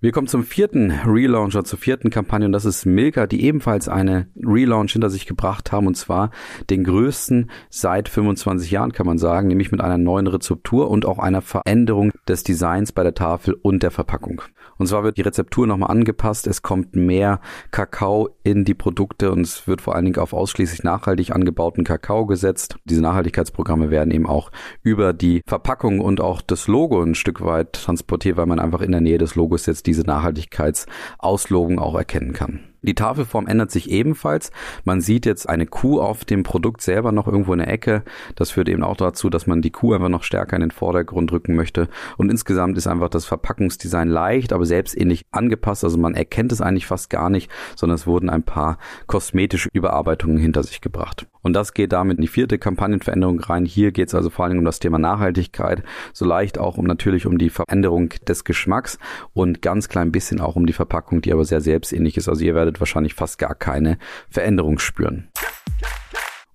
Wir 0.04 0.12
kommen 0.12 0.26
zum 0.26 0.44
vierten 0.44 0.90
Relauncher, 0.90 1.64
zur 1.64 1.78
vierten 1.78 2.10
Kampagne 2.10 2.48
und 2.48 2.54
das 2.54 2.66
ist 2.66 2.88
Milka, 2.88 3.28
die 3.28 3.44
ebenfalls 3.44 3.88
eine 3.88 4.26
Relaunch 4.36 4.94
hinter 4.94 5.12
sich 5.12 5.28
gebracht 5.28 5.72
haben 5.72 5.86
und 5.86 5.96
zwar 5.96 6.32
den 6.72 6.84
größten 6.84 7.52
seit 7.70 8.10
25 8.10 8.72
Jahren 8.72 8.94
kann 8.94 9.06
man 9.06 9.20
sagen, 9.20 9.48
nämlich 9.48 9.72
mit 9.72 9.80
einer 9.80 10.00
neuen 10.00 10.26
Rezeptur 10.26 10.90
und 10.90 11.06
auch 11.06 11.20
einer 11.20 11.44
Veränderung 11.44 12.12
des 12.28 12.42
Designs 12.42 12.92
bei 12.92 13.04
der 13.04 13.14
Tafel 13.14 13.54
und 13.54 13.84
der 13.84 13.92
Verpackung. 13.92 14.42
Und 14.80 14.88
zwar 14.88 15.04
wird 15.04 15.18
die 15.18 15.22
Rezeptur 15.22 15.68
nochmal 15.68 15.92
angepasst, 15.92 16.48
es 16.48 16.64
kommt 16.64 16.96
mehr 16.96 17.40
Kakao 17.70 18.30
in 18.44 18.66
die 18.66 18.74
Produkte 18.74 19.32
und 19.32 19.42
es 19.42 19.68
wird 19.68 19.82
vor 19.82 19.94
allen 19.94 20.06
Dingen 20.06 20.18
auf 20.18 20.34
ausschließlich 20.34 20.82
nachhaltig 20.82 21.30
angebauten 21.30 21.84
Kakao 21.84 22.26
gesetzt. 22.26 22.78
Diese 22.86 23.04
Nachhaltigkeitsprogramme 23.04 23.92
werden 23.92 24.10
eben 24.10 24.26
auch 24.26 24.52
über 24.82 25.14
die 25.14 25.44
Verpackung 25.46 26.00
und 26.00 26.20
auch 26.20 26.42
das 26.42 26.68
Logo 26.68 27.00
ein 27.04 27.14
Stück 27.14 27.42
weit 27.42 27.74
transportiert, 27.74 28.38
weil 28.38 28.48
man 28.48 28.60
einfach 28.60 28.82
in 28.82 28.92
der 28.92 29.02
Nähe 29.02 29.20
des 29.20 29.36
Logos 29.36 29.68
jetzt 29.68 29.86
diese 29.92 30.04
Nachhaltigkeitsauslogungen 30.04 31.80
auch 31.80 31.96
erkennen 31.96 32.34
kann. 32.34 32.71
Die 32.84 32.96
Tafelform 32.96 33.46
ändert 33.46 33.70
sich 33.70 33.92
ebenfalls. 33.92 34.52
Man 34.86 35.02
sieht 35.02 35.28
jetzt 35.28 35.48
eine 35.48 35.68
Kuh 35.68 36.02
auf 36.02 36.26
dem 36.26 36.42
Produkt 36.42 36.82
selber 36.82 37.12
noch 37.12 37.28
irgendwo 37.28 37.54
in 37.54 37.60
der 37.60 37.68
Ecke. 37.68 38.04
Das 38.36 38.50
führt 38.50 38.70
eben 38.70 38.84
auch 38.84 38.98
dazu, 38.98 39.30
dass 39.30 39.46
man 39.46 39.62
die 39.62 39.70
Kuh 39.70 39.94
einfach 39.94 40.10
noch 40.10 40.24
stärker 40.24 40.56
in 40.56 40.62
den 40.62 40.72
Vordergrund 40.72 41.32
rücken 41.32 41.56
möchte. 41.56 41.90
Und 42.18 42.32
insgesamt 42.32 42.78
ist 42.80 42.88
einfach 42.88 43.10
das 43.10 43.26
Verpackungsdesign 43.26 44.08
leicht, 44.08 44.52
aber 44.52 44.66
selbstähnlich 44.66 45.26
angepasst. 45.30 45.84
Also 45.84 46.00
man 46.00 46.16
erkennt 46.16 46.52
es 46.52 46.62
eigentlich 46.62 46.88
fast 46.88 47.12
gar 47.12 47.30
nicht, 47.30 47.52
sondern 47.76 47.96
es 47.96 48.08
wurden 48.08 48.32
ein 48.32 48.44
paar 48.44 48.80
kosmetische 49.06 49.70
Überarbeitungen 49.74 50.40
hinter 50.40 50.64
sich 50.64 50.82
gebracht. 50.82 51.28
Und 51.44 51.54
das 51.54 51.74
geht 51.74 51.92
damit 51.92 52.18
in 52.18 52.22
die 52.22 52.28
vierte 52.28 52.58
Kampagnenveränderung 52.58 53.40
rein. 53.40 53.66
Hier 53.66 53.92
geht 53.92 54.10
es 54.10 54.16
also 54.16 54.30
vor 54.30 54.46
allem 54.46 54.60
um 54.60 54.66
das 54.66 54.80
Thema 54.80 55.00
Nachhaltigkeit, 55.00 55.84
so 56.14 56.26
leicht 56.26 56.58
auch 56.58 56.78
um 56.78 56.86
natürlich 56.86 57.26
um 57.26 57.38
die 57.38 57.50
Veränderung 57.50 58.10
des 58.28 58.44
Geschmacks 58.44 59.00
und 59.34 59.62
ganz 59.62 59.90
klein 59.90 60.12
bisschen 60.12 60.40
auch 60.40 60.56
um 60.56 60.66
die 60.66 60.74
Verpackung, 60.74 61.22
die 61.22 61.34
aber 61.34 61.46
sehr 61.46 61.62
selbstähnlich 61.62 62.18
ist. 62.18 62.30
Also 62.30 62.44
ihr 62.44 62.56
werdet 62.56 62.71
wahrscheinlich 62.80 63.14
fast 63.14 63.38
gar 63.38 63.56
keine 63.56 63.98
Veränderung 64.30 64.80
spüren. 64.80 65.30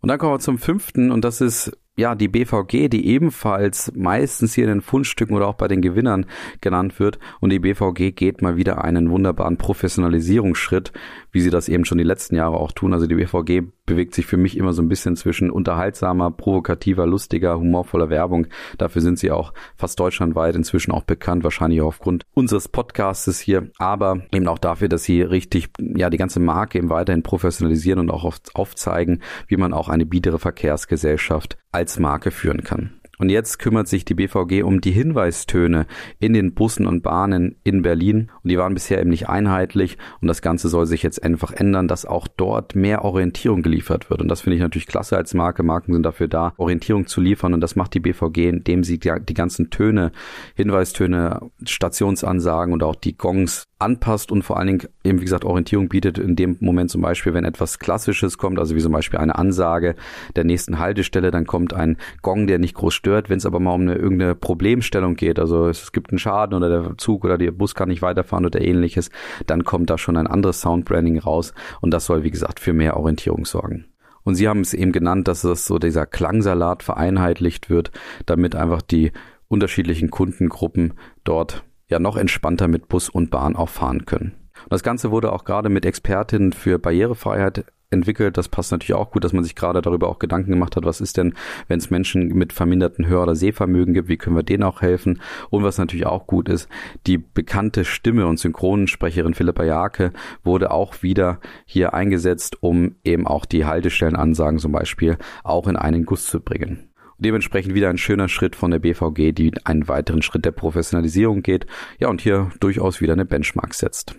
Und 0.01 0.09
dann 0.09 0.19
kommen 0.19 0.35
wir 0.35 0.39
zum 0.39 0.59
fünften 0.59 1.11
und 1.11 1.25
das 1.25 1.41
ist 1.41 1.73
ja, 1.99 2.15
die 2.15 2.29
BVG, 2.29 2.89
die 2.89 3.07
ebenfalls 3.07 3.91
meistens 3.97 4.55
hier 4.55 4.65
in 4.65 4.71
den 4.71 4.81
Fundstücken 4.83 5.35
oder 5.35 5.49
auch 5.49 5.55
bei 5.55 5.67
den 5.67 5.81
Gewinnern 5.81 6.27
genannt 6.61 7.01
wird. 7.01 7.19
Und 7.41 7.51
die 7.51 7.59
BVG 7.59 8.15
geht 8.15 8.43
mal 8.43 8.57
wieder 8.57 8.85
einen 8.85 9.11
wunderbaren 9.11 9.57
Professionalisierungsschritt, 9.57 10.93
wie 11.33 11.41
sie 11.41 11.49
das 11.49 11.71
eben 11.71 11.87
schon 11.87 11.99
die 11.99 12.05
letzten 12.05 12.37
Jahre 12.37 12.59
auch 12.59 12.73
tun. 12.73 12.93
Also 12.93 13.07
die 13.07 13.15
BVG 13.15 13.63
bewegt 13.87 14.15
sich 14.15 14.27
für 14.27 14.37
mich 14.37 14.57
immer 14.57 14.73
so 14.73 14.83
ein 14.83 14.89
bisschen 14.89 15.17
zwischen 15.17 15.51
unterhaltsamer, 15.51 16.31
provokativer, 16.31 17.07
lustiger, 17.07 17.59
humorvoller 17.59 18.11
Werbung. 18.11 18.49
Dafür 18.79 19.01
sind 19.01 19.19
sie 19.19 19.31
auch 19.31 19.53
fast 19.77 19.99
deutschlandweit 19.99 20.57
inzwischen 20.57 20.93
auch 20.93 21.05
bekannt, 21.05 21.45
wahrscheinlich 21.45 21.81
auch 21.81 21.87
aufgrund 21.87 22.25
unseres 22.35 22.69
Podcastes 22.69 23.41
hier, 23.41 23.71
aber 23.79 24.23
eben 24.33 24.49
auch 24.49 24.59
dafür, 24.59 24.89
dass 24.89 25.05
sie 25.05 25.23
richtig, 25.23 25.71
ja, 25.79 26.11
die 26.11 26.19
ganze 26.19 26.41
Marke 26.41 26.79
eben 26.79 26.91
weiterhin 26.91 27.23
professionalisieren 27.23 28.01
und 28.01 28.11
auch 28.11 28.31
aufzeigen, 28.55 29.23
wie 29.47 29.57
man 29.57 29.73
auch 29.73 29.89
eine 29.89 30.05
biedere 30.05 30.39
Verkehrsgesellschaft 30.39 31.57
als 31.73 31.99
Marke 31.99 32.31
führen 32.31 32.65
kann. 32.65 33.01
Und 33.19 33.31
jetzt 33.31 33.59
kümmert 33.59 33.89
sich 33.89 34.05
die 34.05 34.15
BVG 34.15 34.63
um 34.63 34.81
die 34.81 34.91
Hinweistöne 34.91 35.87
in 36.19 36.33
den 36.33 36.55
Bussen 36.55 36.87
und 36.87 37.03
Bahnen 37.03 37.57
in 37.65 37.83
Berlin. 37.83 38.31
Und 38.43 38.51
die 38.51 38.59
waren 38.59 38.75
bisher 38.75 39.01
eben 39.01 39.11
nicht 39.11 39.29
einheitlich. 39.29 39.97
Und 40.21 40.29
das 40.29 40.43
Ganze 40.43 40.69
soll 40.69 40.87
sich 40.87 41.03
jetzt 41.03 41.23
einfach 41.23 41.53
ändern, 41.53 41.89
dass 41.89 42.05
auch 42.07 42.29
dort 42.29 42.75
mehr 42.75 43.05
Orientierung 43.05 43.63
geliefert 43.63 44.11
wird. 44.11 44.21
Und 44.21 44.29
das 44.29 44.43
finde 44.43 44.57
ich 44.57 44.63
natürlich 44.63 44.87
klasse 44.87 45.17
als 45.17 45.35
Marke. 45.35 45.63
Marken 45.63 45.93
sind 45.93 46.03
dafür 46.03 46.29
da, 46.29 46.53
Orientierung 46.57 47.07
zu 47.07 47.21
liefern. 47.21 47.55
Und 47.55 47.61
das 47.61 47.77
macht 47.77 47.95
die 47.95 48.01
BVG, 48.01 48.49
indem 48.49 48.85
sie 48.85 48.99
die 48.99 49.35
ganzen 49.35 49.71
Töne, 49.71 50.13
Hinweistöne, 50.55 51.51
Stationsansagen 51.65 52.73
und 52.73 52.83
auch 52.83 52.97
die 52.97 53.17
Gongs 53.17 53.67
anpasst 53.79 54.33
und 54.33 54.43
vor 54.43 54.59
allen 54.59 54.67
Dingen 54.69 54.89
eben, 55.05 55.21
wie 55.21 55.25
gesagt, 55.25 55.45
Orientierung 55.45 55.89
bietet 55.89 56.19
in 56.19 56.35
dem 56.35 56.57
Moment 56.61 56.91
zum 56.91 57.03
Beispiel, 57.03 57.35
wenn 57.35 57.45
etwas 57.45 57.79
Klassisches 57.79 58.39
kommt, 58.39 58.59
also 58.59 58.75
wie 58.75 58.81
zum 58.81 58.93
Beispiel 58.93 59.19
eine 59.19 59.37
Ansage 59.37 59.97
der 60.35 60.45
nächsten 60.45 60.79
Haltestelle, 60.79 61.31
dann 61.31 61.47
kommt 61.47 61.75
ein 61.75 61.99
Gong, 62.23 62.47
der 62.47 62.59
nicht 62.59 62.75
groß 62.75 62.95
stört. 62.95 63.29
Wenn 63.29 63.39
es 63.39 63.47
aber 63.47 63.61
mal 63.61 63.75
um 63.75 63.83
eine 63.83 63.95
irgendeine 63.97 64.35
Problemstellung 64.35 65.15
geht, 65.15 65.39
also 65.39 65.69
es 65.69 65.93
gibt 65.93 66.11
einen 66.11 66.19
Schaden 66.19 66.57
oder 66.57 66.69
der 66.69 66.99
Zug 66.99 67.25
oder 67.25 67.37
der 67.37 67.51
Bus 67.51 67.75
kann 67.75 67.89
nicht 67.89 68.03
weiterfahren 68.03 68.47
oder 68.47 68.63
ähnliches, 68.63 69.11
dann 69.47 69.65
kommt 69.65 69.91
da 69.91 69.99
schon 69.99 70.17
ein 70.17 70.27
anderes 70.27 70.61
Soundbranding 70.63 71.19
raus 71.19 71.53
und 71.83 71.91
das 71.91 72.07
soll, 72.07 72.25
wie 72.25 72.31
gesagt, 72.31 72.61
für 72.61 72.73
mehr 72.73 72.97
Orientierung 72.97 73.45
sorgen. 73.45 73.87
Und 74.23 74.35
Sie 74.37 74.49
haben 74.49 74.61
es 74.61 74.75
eben 74.75 74.91
genannt, 74.91 75.29
dass 75.29 75.45
es 75.45 75.67
so 75.67 75.79
dieser 75.79 76.07
Klangsalat 76.07 76.83
vereinheitlicht 76.83 77.71
wird, 77.71 77.93
damit 78.25 78.57
einfach 78.57 78.83
die 78.83 79.13
unterschiedlichen 79.49 80.11
Kundengruppen 80.11 80.95
dort 81.25 81.66
ja 81.89 81.99
noch 81.99 82.17
entspannter 82.17 82.69
mit 82.69 82.89
Bus 82.89 83.09
und 83.09 83.31
Bahn 83.31 83.57
auch 83.57 83.69
fahren 83.69 84.07
können. 84.07 84.33
Und 84.65 84.73
das 84.73 84.83
Ganze 84.83 85.11
wurde 85.11 85.33
auch 85.33 85.45
gerade 85.45 85.69
mit 85.69 85.85
Expertinnen 85.85 86.53
für 86.53 86.79
Barrierefreiheit 86.79 87.65
entwickelt. 87.91 88.37
Das 88.37 88.49
passt 88.49 88.73
natürlich 88.73 88.95
auch 88.95 89.11
gut, 89.11 89.25
dass 89.25 89.33
man 89.33 89.45
sich 89.45 89.55
gerade 89.55 89.81
darüber 89.83 90.09
auch 90.09 90.19
Gedanken 90.19 90.51
gemacht 90.51 90.77
hat, 90.77 90.85
was 90.85 91.01
ist 91.01 91.17
denn, 91.17 91.35
wenn 91.69 91.79
es 91.79 91.91
Menschen 91.91 92.29
mit 92.29 92.53
verminderten 92.53 93.07
Hör- 93.07 93.23
oder 93.23 93.37
Sehvermögen 93.37 93.95
gibt, 93.95 94.09
wie 94.09 94.17
können 94.17 94.37
wir 94.37 94.43
denen 94.43 94.65
auch 94.65 94.83
helfen? 94.83 95.21
Und 95.51 95.63
was 95.63 95.79
natürlich 95.79 96.07
auch 96.07 96.27
gut 96.27 96.49
ist, 96.49 96.69
die 97.07 97.19
bekannte 97.19 97.85
Stimme 97.85 98.27
und 98.27 98.39
Synchronsprecherin 98.39 99.35
Philippa 99.35 99.65
Jake 99.65 100.13
wurde 100.43 100.71
auch 100.71 101.03
wieder 101.03 101.41
hier 101.65 101.95
eingesetzt, 101.95 102.57
um 102.61 102.97
eben 103.05 103.27
auch 103.27 103.45
die 103.45 103.65
Haltestellenansagen 103.65 104.59
zum 104.59 104.73
Beispiel 104.73 105.17
auch 105.45 105.69
in 105.69 105.77
einen 105.77 106.07
Guss 106.07 106.27
zu 106.27 106.41
bringen. 106.41 106.91
Dementsprechend 107.19 107.75
wieder 107.75 107.89
ein 107.89 107.99
schöner 107.99 108.29
Schritt 108.29 108.57
von 108.57 108.71
der 108.71 108.79
BVG, 108.79 109.33
die 109.33 109.53
einen 109.65 109.89
weiteren 109.89 110.23
Schritt 110.23 110.45
der 110.45 110.53
Professionalisierung 110.53 111.43
geht. 111.43 111.67
Ja, 111.99 112.09
und 112.09 112.21
hier 112.21 112.51
durchaus 112.61 113.01
wieder 113.01 113.15
eine 113.15 113.25
Benchmark 113.25 113.75
setzt. 113.75 114.15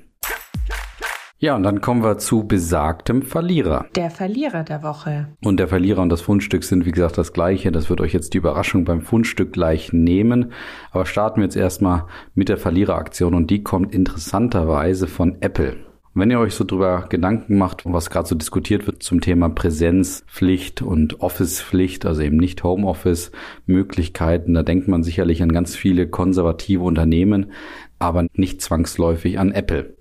Ja, 1.39 1.55
und 1.55 1.61
dann 1.61 1.81
kommen 1.81 2.03
wir 2.03 2.17
zu 2.17 2.47
besagtem 2.47 3.21
Verlierer. 3.21 3.85
Der 3.95 4.09
Verlierer 4.09 4.63
der 4.63 4.81
Woche. 4.81 5.27
Und 5.43 5.59
der 5.59 5.67
Verlierer 5.67 6.01
und 6.01 6.09
das 6.09 6.21
Fundstück 6.21 6.63
sind, 6.63 6.87
wie 6.87 6.91
gesagt, 6.91 7.19
das 7.19 7.31
gleiche. 7.31 7.71
Das 7.71 7.91
wird 7.91 8.01
euch 8.01 8.11
jetzt 8.11 8.33
die 8.33 8.39
Überraschung 8.39 8.85
beim 8.85 9.01
Fundstück 9.01 9.53
gleich 9.53 9.93
nehmen. 9.93 10.51
Aber 10.89 11.05
starten 11.05 11.41
wir 11.41 11.43
jetzt 11.43 11.55
erstmal 11.55 12.05
mit 12.33 12.49
der 12.49 12.57
Verliereraktion 12.57 13.35
und 13.35 13.51
die 13.51 13.61
kommt 13.61 13.93
interessanterweise 13.93 15.05
von 15.05 15.37
Apple. 15.41 15.86
Wenn 16.19 16.31
ihr 16.31 16.39
euch 16.39 16.55
so 16.55 16.63
drüber 16.63 17.05
Gedanken 17.09 17.59
macht, 17.59 17.83
was 17.85 18.09
gerade 18.09 18.27
so 18.27 18.33
diskutiert 18.33 18.87
wird 18.87 19.03
zum 19.03 19.21
Thema 19.21 19.49
Präsenzpflicht 19.49 20.81
und 20.81 21.21
Office-Pflicht, 21.21 22.07
also 22.07 22.23
eben 22.23 22.37
nicht 22.37 22.63
Homeoffice-Möglichkeiten, 22.63 24.55
da 24.55 24.63
denkt 24.63 24.87
man 24.87 25.03
sicherlich 25.03 25.43
an 25.43 25.51
ganz 25.51 25.75
viele 25.75 26.09
konservative 26.09 26.81
Unternehmen, 26.81 27.51
aber 27.99 28.25
nicht 28.33 28.63
zwangsläufig 28.63 29.37
an 29.37 29.51
Apple. 29.51 29.95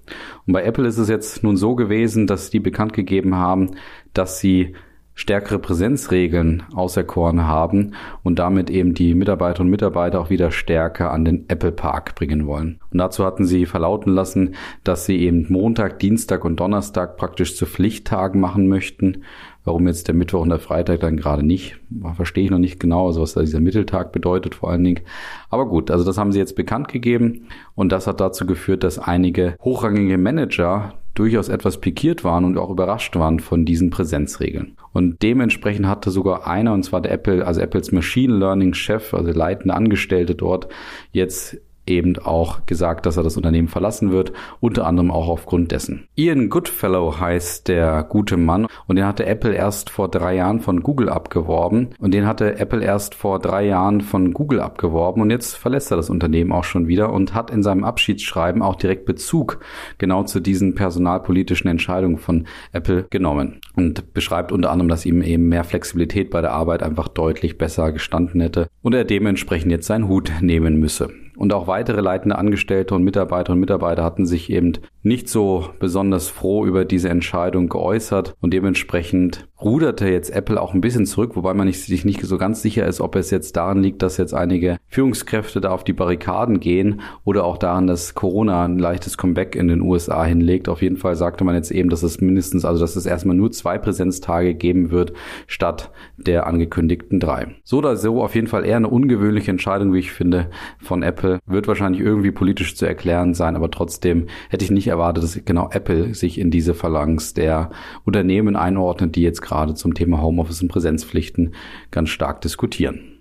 Und 0.47 0.55
bei 0.55 0.65
Apple 0.65 0.89
ist 0.89 0.97
es 0.97 1.11
jetzt 1.11 1.43
nun 1.43 1.59
so 1.59 1.75
gewesen, 1.75 2.27
dass 2.27 2.49
die 2.49 2.61
bekannt 2.61 2.95
gegeben 2.95 3.35
haben, 3.35 3.73
dass 4.15 4.41
sie 4.41 4.75
stärkere 5.17 5.59
Präsenzregeln 5.59 6.63
auserkoren 6.75 7.47
haben 7.47 7.95
und 8.23 8.39
damit 8.39 8.69
eben 8.69 8.93
die 8.93 9.15
Mitarbeiterinnen 9.15 9.69
und 9.69 9.71
Mitarbeiter 9.71 10.21
auch 10.21 10.29
wieder 10.29 10.51
stärker 10.51 11.11
an 11.11 11.25
den 11.25 11.47
Apple 11.49 11.73
Park 11.73 12.15
bringen 12.15 12.47
wollen. 12.47 12.79
Und 12.93 12.99
dazu 12.99 13.25
hatten 13.25 13.47
sie 13.47 13.65
verlauten 13.65 14.13
lassen, 14.13 14.55
dass 14.85 15.07
sie 15.07 15.17
eben 15.19 15.47
Montag, 15.49 15.99
Dienstag 16.01 16.45
und 16.45 16.61
Donnerstag 16.61 17.17
praktisch 17.17 17.57
zu 17.57 17.65
Pflichttagen 17.65 18.41
machen 18.41 18.69
möchten. 18.69 19.23
Warum 19.65 19.89
jetzt 19.89 20.07
der 20.07 20.15
Mittwoch 20.15 20.43
und 20.43 20.51
der 20.51 20.59
Freitag 20.61 21.01
dann 21.01 21.17
gerade 21.17 21.45
nicht, 21.45 21.81
verstehe 22.15 22.45
ich 22.45 22.51
noch 22.51 22.59
nicht 22.59 22.79
genau, 22.79 23.07
also 23.07 23.23
was 23.23 23.33
da 23.33 23.41
dieser 23.41 23.59
Mitteltag 23.59 24.13
bedeutet 24.13 24.55
vor 24.55 24.71
allen 24.71 24.85
Dingen. 24.85 25.01
Aber 25.49 25.67
gut, 25.67 25.91
also 25.91 26.05
das 26.05 26.19
haben 26.19 26.31
sie 26.31 26.39
jetzt 26.39 26.57
bekannt 26.57 26.89
gegeben 26.89 27.49
und 27.75 27.91
das 27.91 28.07
hat 28.07 28.21
dazu 28.21 28.47
geführt, 28.47 28.85
dass 28.85 28.99
einige 28.99 29.57
hochrangige 29.61 30.19
Manager 30.19 30.93
durchaus 31.17 31.49
etwas 31.49 31.81
pikiert 31.81 32.23
waren 32.23 32.45
und 32.45 32.59
auch 32.59 32.71
überrascht 32.71 33.17
waren 33.17 33.41
von 33.41 33.65
diesen 33.65 33.91
Präsenzregeln. 33.91 34.77
Und 34.93 35.23
dementsprechend 35.23 35.87
hatte 35.87 36.11
sogar 36.11 36.47
einer, 36.47 36.73
und 36.73 36.85
zwar 36.85 37.01
der 37.01 37.13
Apple, 37.13 37.45
also 37.45 37.61
Apples 37.61 37.91
Machine 37.91 38.37
Learning 38.37 38.75
Chef, 38.75 39.13
also 39.13 39.33
leitende 39.33 39.75
Angestellte 39.75 40.35
dort, 40.35 40.69
jetzt 41.13 41.59
eben 41.87 42.19
auch 42.19 42.66
gesagt, 42.66 43.07
dass 43.07 43.16
er 43.16 43.23
das 43.23 43.37
Unternehmen 43.37 43.69
verlassen 43.69 44.11
wird, 44.11 44.33
unter 44.61 44.87
anderem 44.87 45.11
auch 45.11 45.28
aufgrund 45.28 45.73
dessen. 45.73 46.09
Ian 46.16 46.49
Goodfellow 46.49 47.19
heißt 47.19 47.69
der 47.69 48.02
gute 48.05 48.37
Mann 48.37 48.66
und 48.87 48.97
den 48.97 49.07
hatte 49.07 49.26
Apple 49.26 49.55
erst 49.55 49.90
vor 49.90 50.11
drei 50.11 50.35
Jahren 50.35 50.61
von 50.61 50.83
Google 50.83 51.09
abgeworben 51.09 51.90
und 51.99 52.12
den 52.12 52.26
hatte 52.26 52.59
Apple 52.59 52.83
erst 52.83 53.14
vor 53.14 53.38
drei 53.38 53.66
Jahren 53.66 54.00
von 54.00 54.33
Google 54.33 54.61
abgeworben 54.61 55.23
und 55.23 55.31
jetzt 55.31 55.57
verlässt 55.57 55.90
er 55.90 55.97
das 55.97 56.11
Unternehmen 56.11 56.52
auch 56.52 56.64
schon 56.64 56.88
wieder 56.88 57.12
und 57.12 57.35
hat 57.35 57.50
in 57.50 57.62
seinem 57.62 57.85
Abschiedsschreiben 57.85 58.62
auch 58.62 58.76
direkt 58.76 59.05
Bezug 59.07 59.61
genau 59.99 60.25
zu 60.25 60.40
diesen 60.40 60.75
personalpolitischen 60.75 61.71
Entscheidungen 61.71 62.19
von 62.19 62.47
Apple 62.73 63.07
genommen 63.11 63.61
und 63.75 64.12
beschreibt 64.14 64.52
unter 64.52 64.71
anderem, 64.71 64.88
dass 64.88 65.07
ihm 65.07 65.23
eben 65.23 65.49
mehr 65.49 65.64
Flexibilität 65.64 66.31
bei 66.31 66.40
der 66.40 66.52
Arbeit 66.52 66.83
einfach 66.83 67.09
deutlich 67.09 67.59
besser 67.59 67.93
gestanden 67.93 68.40
hätte 68.40 68.69
und 68.83 68.95
er 68.95 69.05
dementsprechend 69.05 69.71
jetzt 69.71 69.87
seinen 69.87 70.09
Hut 70.09 70.33
nehmen 70.40 70.78
müsse. 70.81 71.11
Und 71.37 71.52
auch 71.52 71.66
weitere 71.66 72.00
leitende 72.00 72.38
Angestellte 72.38 72.95
und 72.95 73.05
Mitarbeiter 73.05 73.52
und 73.52 73.61
Mitarbeiter 73.61 74.02
hatten 74.02 74.26
sich 74.26 74.50
eben 74.50 74.73
nicht 75.02 75.28
so 75.28 75.69
besonders 75.78 76.28
froh 76.28 76.64
über 76.64 76.85
diese 76.85 77.09
Entscheidung 77.09 77.69
geäußert. 77.69 78.35
Und 78.40 78.52
dementsprechend 78.52 79.47
ruderte 79.61 80.09
jetzt 80.09 80.31
Apple 80.31 80.61
auch 80.61 80.75
ein 80.75 80.81
bisschen 80.81 81.07
zurück, 81.07 81.35
wobei 81.35 81.55
man 81.55 81.71
sich 81.73 82.05
nicht 82.05 82.23
so 82.23 82.39
ganz 82.39 82.63
sicher 82.63 82.87
ist, 82.87 83.01
ob 83.01 83.17
es 83.17 83.31
jetzt 83.31 83.57
daran 83.57 83.83
liegt, 83.83 84.03
dass 84.03 84.17
jetzt 84.19 84.35
einige 84.35 84.77
Führungskräfte 84.89 85.61
da 85.61 85.71
auf 85.71 85.85
die 85.85 85.93
Barrikaden 85.93 86.61
gehen 86.61 87.01
oder 87.25 87.45
auch 87.45 87.57
daran, 87.57 87.87
dass 87.87 88.15
Corona 88.15 88.65
ein 88.65 88.79
leichtes 88.79 89.17
Comeback 89.17 89.57
in 89.57 89.69
den 89.69 89.81
USA 89.81 90.25
hinlegt. 90.25 90.69
Auf 90.69 90.83
jeden 90.83 90.97
Fall 90.99 91.17
sagte 91.17 91.45
man 91.45 91.55
jetzt 91.55 91.71
eben, 91.71 91.89
dass 91.89 92.03
es 92.03 92.21
mindestens, 92.21 92.65
also 92.65 92.81
dass 92.81 92.97
es 92.97 93.07
erstmal 93.07 93.37
nur 93.37 93.51
zwei 93.51 93.79
Präsenztage 93.79 94.55
geben 94.55 94.91
wird, 94.91 95.13
statt 95.47 95.91
der 96.17 96.47
angekündigten 96.47 97.19
drei. 97.21 97.55
So 97.65 97.79
oder 97.79 97.97
so 97.97 98.23
auf 98.23 98.35
jeden 98.35 98.47
Fall 98.47 98.65
eher 98.65 98.77
eine 98.77 98.89
ungewöhnliche 98.89 99.51
Entscheidung, 99.51 99.93
wie 99.95 100.01
ich 100.01 100.13
finde, 100.13 100.51
von 100.79 101.03
Apple. 101.03 101.39
Wird 101.47 101.67
wahrscheinlich 101.67 102.03
irgendwie 102.03 102.31
politisch 102.31 102.77
zu 102.77 102.87
erklären 102.87 103.33
sein, 103.33 103.57
aber 103.57 103.71
trotzdem 103.71 104.27
hätte 104.51 104.65
ich 104.65 104.71
nicht 104.71 104.89
erwartet, 104.89 105.25
dass 105.25 105.45
genau 105.45 105.71
Apple 105.71 106.15
sich 106.15 106.39
in 106.39 106.51
diese 106.51 106.75
Phalanx 106.75 107.33
der 107.33 107.71
Unternehmen 108.05 108.57
einordnet, 108.57 109.17
die 109.17 109.23
jetzt 109.23 109.46
gerade 109.47 109.75
zum 109.75 109.95
Thema 109.95 110.21
Homeoffice 110.21 110.62
und 110.62 110.69
Präsenzpflichten 110.69 111.55
ganz 111.91 112.11
stark 112.11 112.41
diskutieren. 112.41 113.17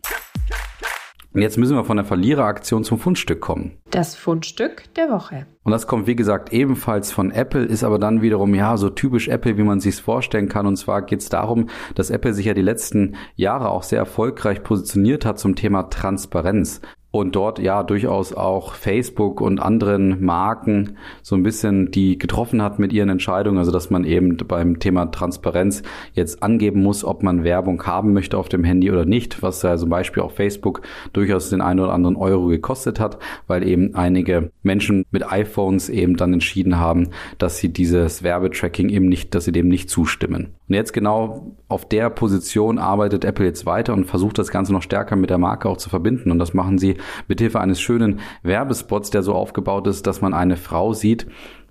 Und 1.36 1.42
jetzt 1.42 1.58
müssen 1.58 1.76
wir 1.76 1.84
von 1.84 1.98
der 1.98 2.06
Verliereraktion 2.06 2.86
zum 2.86 2.98
Fundstück 2.98 3.42
kommen. 3.42 3.74
Das 3.92 4.16
Fundstück 4.16 4.94
der 4.94 5.10
Woche. 5.10 5.46
Und 5.64 5.74
das 5.74 5.86
kommt, 5.86 6.08
wie 6.08 6.16
gesagt, 6.16 6.54
ebenfalls 6.54 7.12
von 7.12 7.30
Apple, 7.30 7.66
ist 7.66 7.84
aber 7.84 8.00
dann 8.00 8.22
wiederum, 8.22 8.56
ja, 8.56 8.78
so 8.78 8.90
typisch 8.90 9.28
Apple, 9.28 9.58
wie 9.58 9.64
man 9.64 9.82
sich 9.82 10.02
vorstellen 10.02 10.48
kann. 10.48 10.66
Und 10.66 10.78
zwar 10.78 11.02
geht 11.02 11.20
es 11.20 11.28
darum, 11.28 11.68
dass 11.94 12.10
Apple 12.10 12.34
sich 12.34 12.46
ja 12.46 12.54
die 12.54 12.62
letzten 12.62 13.18
Jahre 13.36 13.70
auch 13.70 13.84
sehr 13.84 14.00
erfolgreich 14.00 14.64
positioniert 14.64 15.26
hat 15.26 15.38
zum 15.38 15.58
Thema 15.58 15.90
Transparenz 15.90 16.80
und 17.20 17.34
dort 17.34 17.60
ja 17.60 17.82
durchaus 17.84 18.34
auch 18.34 18.74
Facebook 18.74 19.40
und 19.40 19.62
anderen 19.62 20.24
Marken 20.24 20.98
so 21.22 21.36
ein 21.36 21.44
bisschen 21.44 21.90
die 21.90 22.18
getroffen 22.18 22.62
hat 22.62 22.78
mit 22.78 22.92
ihren 22.92 23.08
Entscheidungen, 23.08 23.58
also 23.58 23.72
dass 23.72 23.90
man 23.90 24.04
eben 24.04 24.36
beim 24.36 24.80
Thema 24.80 25.06
Transparenz 25.06 25.82
jetzt 26.14 26.44
angeben 26.44 26.84
muss, 26.84 27.06
ob 27.06 27.24
man 27.24 27.46
Werbung 27.46 27.82
haben 27.86 28.12
möchte 28.12 28.38
auf 28.38 28.50
dem 28.50 28.66
Handy 28.66 28.92
oder 28.92 29.06
nicht, 29.06 29.42
was 29.42 29.62
ja 29.62 29.78
zum 29.78 29.90
Beispiel 29.90 30.24
auch 30.24 30.32
Facebook 30.32 30.82
durchaus 31.14 31.50
den 31.50 31.62
einen 31.62 31.80
oder 31.80 31.94
anderen 31.94 32.18
Euro 32.18 32.48
gekostet 32.48 33.00
hat, 33.00 33.18
weil 33.48 33.66
eben 33.66 33.96
einige 33.96 34.52
Menschen 34.62 35.06
mit 35.12 35.32
iPhones 35.32 35.88
eben 35.88 36.18
dann 36.18 36.34
entschieden 36.34 36.80
haben, 36.80 37.12
dass 37.38 37.60
sie 37.60 37.70
dieses 37.70 38.24
Werbetracking 38.24 38.90
eben 38.90 39.08
nicht, 39.08 39.34
dass 39.36 39.46
sie 39.46 39.54
dem 39.54 39.70
nicht 39.70 39.90
zustimmen. 39.90 40.50
Und 40.68 40.74
jetzt 40.76 40.94
genau 40.94 41.56
auf 41.68 41.88
der 41.88 42.10
Position 42.10 42.80
arbeitet 42.80 43.24
Apple 43.24 43.46
jetzt 43.46 43.66
weiter 43.66 43.94
und 43.94 44.06
versucht 44.06 44.38
das 44.40 44.50
Ganze 44.50 44.74
noch 44.74 44.82
stärker 44.82 45.16
mit 45.16 45.30
der 45.30 45.38
Marke 45.38 45.70
auch 45.70 45.78
zu 45.78 45.90
verbinden. 45.90 46.32
Und 46.32 46.40
das 46.40 46.54
machen 46.54 46.80
sie 46.80 46.98
mithilfe 47.28 47.60
eines 47.60 47.80
schönen 47.80 48.20
Werbespots, 48.42 49.12
der 49.12 49.22
so 49.22 49.34
aufgebaut 49.34 49.86
ist, 49.88 50.08
dass 50.08 50.22
man 50.22 50.34
eine 50.34 50.58
Frau 50.58 50.94
sieht, 50.94 51.28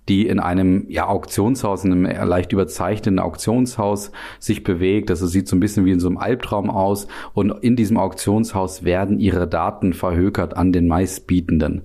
die 0.08 0.26
in 0.26 0.38
einem 0.38 0.84
ja, 0.88 1.08
Auktionshaus, 1.08 1.84
in 1.84 1.92
einem 1.92 2.28
leicht 2.28 2.52
überzeichneten 2.52 3.18
Auktionshaus 3.18 4.12
sich 4.38 4.62
bewegt. 4.62 5.10
Das 5.10 5.20
sieht 5.20 5.48
so 5.48 5.56
ein 5.56 5.60
bisschen 5.60 5.86
wie 5.86 5.92
in 5.92 6.00
so 6.00 6.08
einem 6.08 6.18
Albtraum 6.18 6.70
aus. 6.70 7.08
Und 7.32 7.50
in 7.62 7.74
diesem 7.74 7.96
Auktionshaus 7.96 8.84
werden 8.84 9.18
ihre 9.18 9.48
Daten 9.48 9.92
verhökert 9.92 10.56
an 10.56 10.72
den 10.72 10.86
meistbietenden. 10.86 11.82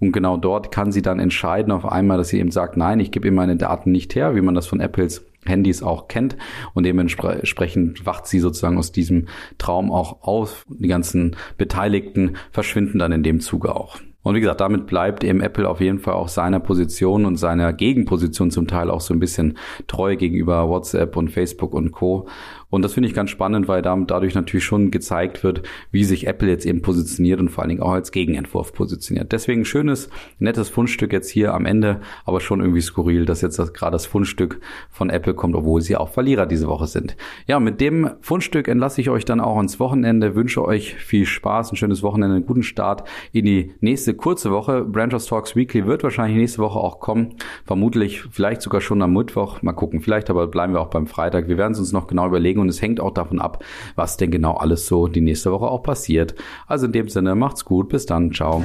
Und 0.00 0.12
genau 0.12 0.36
dort 0.36 0.72
kann 0.72 0.92
sie 0.92 1.02
dann 1.02 1.20
entscheiden 1.20 1.72
auf 1.72 1.86
einmal, 1.86 2.18
dass 2.18 2.28
sie 2.28 2.40
eben 2.40 2.50
sagt, 2.50 2.76
nein, 2.76 3.00
ich 3.00 3.12
gebe 3.12 3.28
ihm 3.28 3.34
meine 3.34 3.56
Daten 3.56 3.92
nicht 3.92 4.14
her, 4.14 4.34
wie 4.34 4.40
man 4.40 4.54
das 4.54 4.66
von 4.66 4.80
Apples 4.80 5.24
Handys 5.46 5.82
auch 5.82 6.08
kennt 6.08 6.36
und 6.74 6.84
dementsprechend 6.84 8.04
wacht 8.04 8.26
sie 8.26 8.40
sozusagen 8.40 8.78
aus 8.78 8.92
diesem 8.92 9.28
Traum 9.58 9.90
auch 9.90 10.22
auf. 10.22 10.66
Die 10.68 10.88
ganzen 10.88 11.36
Beteiligten 11.56 12.36
verschwinden 12.50 12.98
dann 12.98 13.12
in 13.12 13.22
dem 13.22 13.40
Zuge 13.40 13.74
auch. 13.74 13.98
Und 14.22 14.34
wie 14.34 14.40
gesagt, 14.40 14.60
damit 14.60 14.86
bleibt 14.86 15.24
eben 15.24 15.40
Apple 15.40 15.66
auf 15.66 15.80
jeden 15.80 15.98
Fall 15.98 16.12
auch 16.14 16.28
seiner 16.28 16.60
Position 16.60 17.24
und 17.24 17.36
seiner 17.36 17.72
Gegenposition 17.72 18.50
zum 18.50 18.66
Teil 18.66 18.90
auch 18.90 19.00
so 19.00 19.14
ein 19.14 19.20
bisschen 19.20 19.56
treu 19.86 20.16
gegenüber 20.16 20.68
WhatsApp 20.68 21.16
und 21.16 21.30
Facebook 21.30 21.72
und 21.72 21.90
Co. 21.90 22.28
Und 22.70 22.82
das 22.82 22.94
finde 22.94 23.08
ich 23.08 23.14
ganz 23.14 23.30
spannend, 23.30 23.68
weil 23.68 23.82
damit 23.82 24.10
dadurch 24.10 24.34
natürlich 24.34 24.64
schon 24.64 24.90
gezeigt 24.90 25.42
wird, 25.42 25.62
wie 25.90 26.04
sich 26.04 26.26
Apple 26.26 26.48
jetzt 26.48 26.64
eben 26.64 26.82
positioniert 26.82 27.40
und 27.40 27.50
vor 27.50 27.62
allen 27.62 27.70
Dingen 27.70 27.82
auch 27.82 27.92
als 27.92 28.12
Gegenentwurf 28.12 28.72
positioniert. 28.72 29.32
Deswegen 29.32 29.64
schönes, 29.64 30.08
nettes 30.38 30.68
Fundstück 30.68 31.12
jetzt 31.12 31.30
hier 31.30 31.52
am 31.52 31.66
Ende, 31.66 32.00
aber 32.24 32.40
schon 32.40 32.60
irgendwie 32.60 32.80
skurril, 32.80 33.26
dass 33.26 33.40
jetzt 33.40 33.58
das, 33.58 33.72
gerade 33.72 33.92
das 33.92 34.06
Fundstück 34.06 34.60
von 34.88 35.10
Apple 35.10 35.34
kommt, 35.34 35.56
obwohl 35.56 35.82
sie 35.82 35.96
auch 35.96 36.10
Verlierer 36.10 36.46
diese 36.46 36.68
Woche 36.68 36.86
sind. 36.86 37.16
Ja, 37.46 37.58
mit 37.60 37.80
dem 37.80 38.10
Fundstück 38.20 38.68
entlasse 38.68 39.00
ich 39.00 39.10
euch 39.10 39.24
dann 39.24 39.40
auch 39.40 39.60
ins 39.60 39.80
Wochenende, 39.80 40.34
wünsche 40.34 40.64
euch 40.64 40.94
viel 40.94 41.26
Spaß, 41.26 41.72
ein 41.72 41.76
schönes 41.76 42.02
Wochenende, 42.02 42.36
einen 42.36 42.46
guten 42.46 42.62
Start 42.62 43.08
in 43.32 43.44
die 43.44 43.74
nächste 43.80 44.14
kurze 44.14 44.50
Woche. 44.50 44.84
Branchers 44.84 45.26
Talks 45.26 45.56
Weekly 45.56 45.86
wird 45.86 46.04
wahrscheinlich 46.04 46.36
nächste 46.36 46.58
Woche 46.58 46.78
auch 46.78 47.00
kommen, 47.00 47.34
vermutlich 47.64 48.22
vielleicht 48.30 48.62
sogar 48.62 48.80
schon 48.80 49.02
am 49.02 49.12
Mittwoch, 49.12 49.62
mal 49.62 49.72
gucken, 49.72 50.00
vielleicht 50.00 50.30
aber 50.30 50.46
bleiben 50.46 50.72
wir 50.72 50.80
auch 50.80 50.90
beim 50.90 51.06
Freitag. 51.06 51.48
Wir 51.48 51.58
werden 51.58 51.72
es 51.72 51.80
uns 51.80 51.92
noch 51.92 52.06
genau 52.06 52.26
überlegen 52.26 52.59
und 52.60 52.68
es 52.68 52.82
hängt 52.82 53.00
auch 53.00 53.12
davon 53.12 53.40
ab, 53.40 53.64
was 53.94 54.16
denn 54.16 54.30
genau 54.30 54.54
alles 54.54 54.86
so 54.86 55.08
die 55.08 55.20
nächste 55.20 55.52
Woche 55.52 55.66
auch 55.66 55.82
passiert. 55.82 56.34
Also 56.66 56.86
in 56.86 56.92
dem 56.92 57.08
Sinne, 57.08 57.34
macht's 57.34 57.64
gut, 57.64 57.88
bis 57.88 58.06
dann, 58.06 58.32
ciao. 58.32 58.64